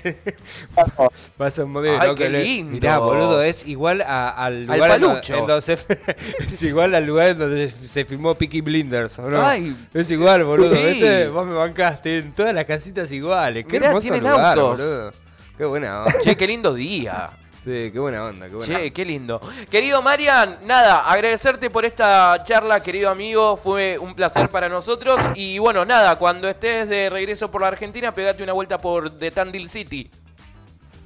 Vas 1.39 1.59
a 1.59 1.65
mover, 1.65 1.99
Ay, 2.01 2.09
¿no? 2.09 2.15
qué 2.15 2.29
lindo. 2.29 2.73
Mirá, 2.73 2.99
boludo, 2.99 3.43
es 3.43 3.67
igual 3.67 4.03
a- 4.03 4.29
al 4.29 4.69
Al 4.71 4.77
lugar 4.77 4.91
palucho. 4.91 5.35
en 5.37 5.47
donde 5.47 5.63
se- 5.63 5.79
es 6.47 6.63
igual 6.63 6.95
al 6.95 7.07
lugar 7.07 7.29
en 7.29 7.39
donde 7.39 7.71
se 7.71 8.05
filmó 8.05 8.35
Peaky 8.35 8.61
Blinders, 8.61 9.19
¿o 9.19 9.31
no? 9.31 9.47
Ay. 9.47 9.75
es 9.95 10.11
igual, 10.11 10.45
boludo. 10.45 10.75
Sí. 10.75 10.83
¿viste? 10.83 11.29
Vos 11.29 11.47
me 11.47 11.55
bancaste 11.55 12.19
en 12.19 12.33
todas 12.35 12.53
las 12.55 12.67
casitas 12.67 13.11
iguales. 13.11 13.65
Qué 13.65 13.73
Mirá, 13.79 13.87
hermoso 13.89 14.03
tienen 14.13 14.31
lugar, 14.31 14.59
autos. 14.59 14.81
boludo. 14.81 15.13
Qué 15.57 15.65
buena 15.65 16.01
onda. 16.05 16.15
Che, 16.23 16.37
qué 16.37 16.47
lindo 16.47 16.75
día. 16.75 17.31
Sí, 17.65 17.91
qué 17.91 17.99
buena 17.99 18.27
onda, 18.27 18.47
qué 18.47 18.55
buena 18.57 18.77
Che, 18.77 18.93
qué 18.93 19.07
lindo. 19.07 19.41
Querido 19.71 20.03
Marian, 20.03 20.59
nada, 20.65 21.11
agradecerte 21.11 21.71
por 21.71 21.87
esta 21.87 22.45
charla, 22.45 22.81
querido 22.81 23.09
amigo. 23.09 23.57
Fue 23.57 23.97
un 23.99 24.15
placer 24.15 24.51
para 24.51 24.69
nosotros. 24.69 25.19
Y 25.35 25.59
bueno, 25.59 25.87
nada, 25.87 26.17
cuando 26.17 26.47
estés 26.47 26.87
de 26.91 27.09
regreso 27.09 27.51
por 27.51 27.63
la 27.63 27.69
Argentina, 27.69 28.13
pegate 28.13 28.43
una 28.43 28.53
vuelta 28.53 28.77
por 28.77 29.19
The 29.19 29.31
Tandil 29.31 29.67
City. 29.71 30.11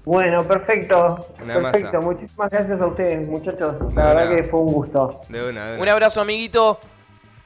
Bueno, 0.05 0.43
perfecto. 0.43 1.29
Una 1.41 1.55
perfecto. 1.55 1.87
masa. 1.87 2.01
Muchísimas 2.01 2.51
gracias 2.51 2.81
a 2.81 2.87
ustedes, 2.89 3.29
muchachos. 3.29 3.79
La 3.81 3.87
Una. 3.87 4.15
verdad 4.15 4.37
que 4.37 4.43
fue 4.43 4.59
un 4.59 4.73
gusto. 4.73 5.21
De 5.29 5.49
una, 5.49 5.67
de 5.67 5.73
una. 5.75 5.83
Un 5.83 5.89
abrazo, 5.91 6.21
amiguito. 6.21 6.81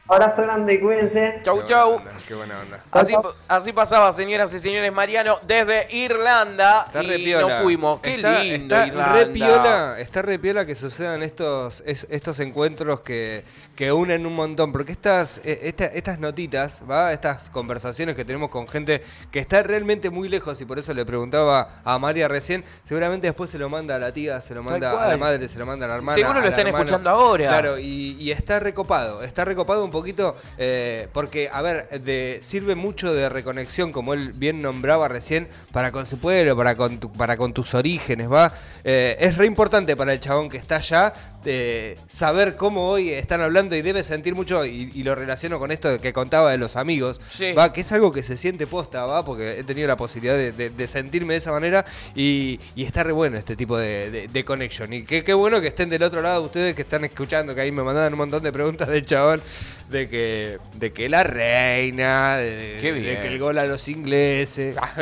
Abrazo 0.08 0.42
grande, 0.42 0.80
cuídense. 0.80 1.40
Chau, 1.44 1.58
Qué 1.58 1.62
buena 1.62 1.68
chau. 1.68 1.94
onda, 1.94 2.12
Qué 2.26 2.34
buena 2.34 2.60
onda. 2.60 2.84
Así, 2.90 3.14
así 3.48 3.72
pasaba, 3.72 4.12
señoras 4.12 4.52
y 4.52 4.58
señores, 4.58 4.92
Mariano 4.92 5.38
desde 5.46 5.86
Irlanda. 5.94 6.84
Está 6.88 7.02
y 7.02 7.06
re 7.06 7.18
piola. 7.20 7.48
nos 7.54 7.62
fuimos. 7.62 8.00
Qué 8.00 8.14
está, 8.16 8.38
lindo, 8.40 8.74
está 8.74 8.86
Irlanda. 8.88 9.12
re 9.14 9.26
piola, 9.26 9.96
está 10.00 10.22
re 10.22 10.38
piola 10.40 10.66
que 10.66 10.74
sucedan 10.74 11.22
estos, 11.22 11.82
es- 11.86 12.06
estos 12.10 12.40
encuentros 12.40 13.00
que, 13.00 13.44
que 13.76 13.92
unen 13.92 14.26
un 14.26 14.34
montón. 14.34 14.72
Porque 14.72 14.90
estas, 14.92 15.40
eh, 15.44 15.60
esta- 15.62 15.86
estas 15.86 16.18
notitas, 16.18 16.82
¿va? 16.90 17.12
Estas 17.12 17.48
conversaciones 17.48 18.16
que 18.16 18.24
tenemos 18.24 18.50
con 18.50 18.66
gente 18.68 19.02
que 19.30 19.38
está 19.38 19.62
realmente 19.62 20.10
muy 20.10 20.28
lejos, 20.28 20.60
y 20.60 20.64
por 20.66 20.78
eso 20.80 20.92
le 20.92 21.06
preguntaba 21.06 21.80
a 21.84 21.98
María 22.00 22.26
recién, 22.28 22.64
seguramente 22.84 23.28
después 23.28 23.50
se 23.50 23.56
lo 23.56 23.68
manda 23.70 23.94
a 23.96 23.98
la 24.00 24.12
tía, 24.12 24.40
se 24.42 24.52
lo 24.52 24.64
manda 24.64 25.00
a 25.04 25.08
la 25.08 25.16
madre, 25.16 25.48
se 25.48 25.58
lo 25.60 25.64
manda 25.64 25.86
a 25.86 25.88
la 25.88 25.94
hermana. 25.94 26.16
Seguro 26.18 26.40
lo 26.40 26.46
están 26.48 26.66
hermano. 26.66 26.84
escuchando 26.84 27.08
ahora. 27.08 27.48
Claro, 27.48 27.78
y, 27.78 28.16
y 28.20 28.32
está 28.32 28.58
recopado, 28.60 29.22
está 29.22 29.44
recopado 29.46 29.84
un 29.84 29.92
poquito, 30.02 30.36
eh, 30.58 31.06
porque, 31.12 31.48
a 31.52 31.62
ver, 31.62 32.40
sirve 32.42 32.74
mucho 32.74 33.14
de 33.14 33.28
reconexión, 33.28 33.92
como 33.92 34.14
él 34.14 34.32
bien 34.32 34.60
nombraba 34.60 35.06
recién, 35.06 35.46
para 35.70 35.92
con 35.92 36.06
su 36.06 36.18
pueblo, 36.18 36.56
para 36.56 36.74
con, 36.74 36.98
tu- 36.98 37.12
para 37.12 37.36
con 37.36 37.52
tus 37.52 37.72
orígenes, 37.74 38.30
¿va? 38.30 38.52
Eh, 38.82 39.16
es 39.20 39.36
re 39.36 39.46
importante 39.46 39.94
para 39.96 40.12
el 40.12 40.18
chabón 40.18 40.48
que 40.50 40.56
está 40.56 40.76
allá 40.76 41.12
eh, 41.44 41.96
saber 42.09 42.57
cómo 42.57 42.88
hoy 42.88 43.11
están 43.11 43.40
hablando 43.40 43.74
y 43.76 43.83
debe 43.83 44.02
sentir 44.02 44.35
mucho, 44.35 44.64
y, 44.64 44.90
y 44.94 45.02
lo 45.02 45.14
relaciono 45.14 45.59
con 45.59 45.70
esto 45.70 45.98
que 46.00 46.12
contaba 46.12 46.50
de 46.50 46.59
los 46.59 46.76
amigos, 46.76 47.20
Sí. 47.28 47.52
¿va? 47.52 47.72
Que 47.72 47.81
es 47.83 47.92
algo 47.92 48.12
que 48.12 48.22
se 48.22 48.37
siente 48.37 48.66
posta, 48.66 49.05
¿va? 49.05 49.24
Porque 49.24 49.59
he 49.61 49.64
tenido 49.64 49.88
la 49.88 49.96
posibilidad 49.96 50.37
de, 50.37 50.52
de- 50.52 50.70
de 50.70 50.87
sentirme 50.87 51.35
de 51.35 51.38
esa 51.38 51.52
manera 51.52 51.85
y, 52.14 52.61
y 52.74 52.85
está 52.85 53.02
re 53.02 53.12
bueno 53.12 53.37
este 53.38 53.57
tipo 53.57 53.76
de, 53.78 54.44
connection. 54.46 54.92
Y 54.92 55.02
qué, 55.05 55.33
bueno 55.35 55.61
que 55.61 55.68
estén 55.68 55.88
del 55.88 56.02
otro 56.02 56.20
lado 56.22 56.42
ustedes 56.42 56.74
que 56.74 56.83
están 56.83 57.05
escuchando, 57.05 57.55
que 57.55 57.61
ahí 57.61 57.72
me 57.72 57.83
mandaban 57.83 58.12
un 58.12 58.18
montón 58.18 58.42
de 58.42 58.52
preguntas 58.52 58.88
del 58.88 59.05
chabón, 59.07 59.40
de 59.88 60.09
que, 60.09 60.59
de 60.78 60.92
que 60.92 61.09
la 61.09 61.22
reina, 61.22 62.37
de, 62.38 62.78
que 62.81 63.26
el 63.28 63.38
gol 63.38 63.59
a 63.59 63.66
los 63.66 63.87
ingleses, 63.88 64.74
ah, 64.81 64.94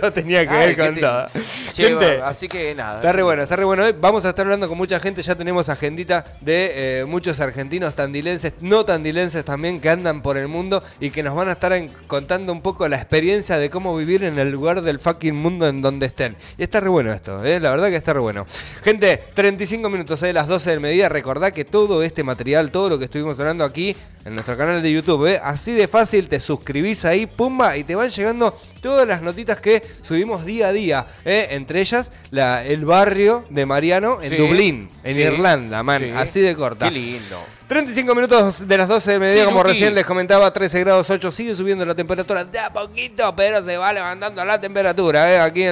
todo 0.00 0.12
tenía 0.12 0.46
que 0.48 0.54
Ay, 0.54 0.74
ver 0.74 0.76
con 0.86 0.94
te- 0.94 1.00
todo. 1.00 1.26
Che, 1.72 1.82
Gente, 1.84 2.16
va, 2.18 2.28
así 2.28 2.48
que 2.48 2.74
nada. 2.74 2.96
Está 2.96 3.12
re 3.12 3.22
bueno, 3.22 3.42
está 3.42 3.56
re 3.56 3.64
bueno. 3.64 3.84
Vamos 4.00 4.24
a 4.24 4.30
estar 4.30 4.44
hablando 4.46 4.68
con 4.68 4.78
mucha 4.78 4.98
gente, 5.00 5.22
ya 5.22 5.34
tenemos 5.34 5.68
de 5.96 7.00
eh, 7.00 7.04
muchos 7.06 7.40
argentinos 7.40 7.94
tandilenses, 7.94 8.52
no 8.60 8.84
tandilenses 8.84 9.44
también, 9.44 9.80
que 9.80 9.88
andan 9.88 10.22
por 10.22 10.36
el 10.36 10.48
mundo 10.48 10.82
y 11.00 11.10
que 11.10 11.22
nos 11.22 11.34
van 11.34 11.48
a 11.48 11.52
estar 11.52 11.72
contando 12.06 12.52
un 12.52 12.60
poco 12.60 12.86
la 12.88 12.96
experiencia 12.96 13.58
de 13.58 13.70
cómo 13.70 13.96
vivir 13.96 14.24
en 14.24 14.38
el 14.38 14.50
lugar 14.50 14.82
del 14.82 15.00
fucking 15.00 15.34
mundo 15.34 15.66
en 15.66 15.80
donde 15.80 16.06
estén. 16.06 16.36
Y 16.56 16.62
está 16.62 16.80
re 16.80 16.88
bueno 16.88 17.12
esto, 17.12 17.44
¿eh? 17.44 17.58
la 17.60 17.70
verdad 17.70 17.88
que 17.88 17.96
está 17.96 18.12
re 18.12 18.20
bueno. 18.20 18.46
Gente, 18.82 19.22
35 19.34 19.88
minutos 19.88 20.20
de 20.20 20.32
las 20.32 20.46
12 20.46 20.70
del 20.70 20.80
mediodía, 20.80 21.08
recordá 21.08 21.50
que 21.50 21.64
todo 21.64 22.02
este 22.02 22.22
material, 22.22 22.70
todo 22.70 22.90
lo 22.90 22.98
que 22.98 23.06
estuvimos 23.06 23.38
hablando 23.38 23.64
aquí 23.64 23.96
en 24.24 24.34
nuestro 24.34 24.56
canal 24.56 24.82
de 24.82 24.92
YouTube, 24.92 25.26
¿eh? 25.26 25.40
así 25.42 25.72
de 25.72 25.88
fácil, 25.88 26.28
te 26.28 26.40
suscribís 26.40 27.04
ahí, 27.04 27.26
pumba, 27.26 27.76
y 27.76 27.84
te 27.84 27.94
van 27.94 28.10
llegando 28.10 28.58
todas 28.80 29.06
las 29.06 29.22
notitas 29.22 29.60
que 29.60 29.82
subimos 30.02 30.44
día 30.44 30.68
a 30.68 30.72
día, 30.72 31.06
¿eh? 31.24 31.48
entre 31.50 31.80
ellas 31.80 32.10
la, 32.30 32.64
el 32.64 32.84
barrio 32.84 33.44
de 33.50 33.66
Mariano 33.66 34.20
en 34.22 34.30
Sí, 34.30 34.36
Dublín, 34.36 34.88
en 35.04 35.14
sí, 35.14 35.20
Irlanda, 35.22 35.82
man, 35.82 36.02
sí. 36.02 36.10
así 36.14 36.40
de 36.40 36.54
corta. 36.56 36.86
Qué 36.88 36.92
lindo. 36.94 37.38
35 37.68 38.14
minutos 38.14 38.66
de 38.66 38.78
las 38.78 38.88
12 38.88 39.10
del 39.10 39.20
mediodía, 39.20 39.44
como 39.44 39.58
Luqui. 39.58 39.72
recién 39.72 39.94
les 39.94 40.06
comentaba, 40.06 40.50
13 40.50 40.80
grados 40.80 41.10
8, 41.10 41.30
sigue 41.30 41.54
subiendo 41.54 41.84
la 41.84 41.94
temperatura 41.94 42.42
de 42.42 42.58
a 42.58 42.72
poquito, 42.72 43.34
pero 43.36 43.62
se 43.62 43.76
va 43.76 43.92
levantando 43.92 44.42
la 44.42 44.58
temperatura, 44.58 45.30
¿eh? 45.30 45.38
aquí 45.38 45.60
en 45.64 45.66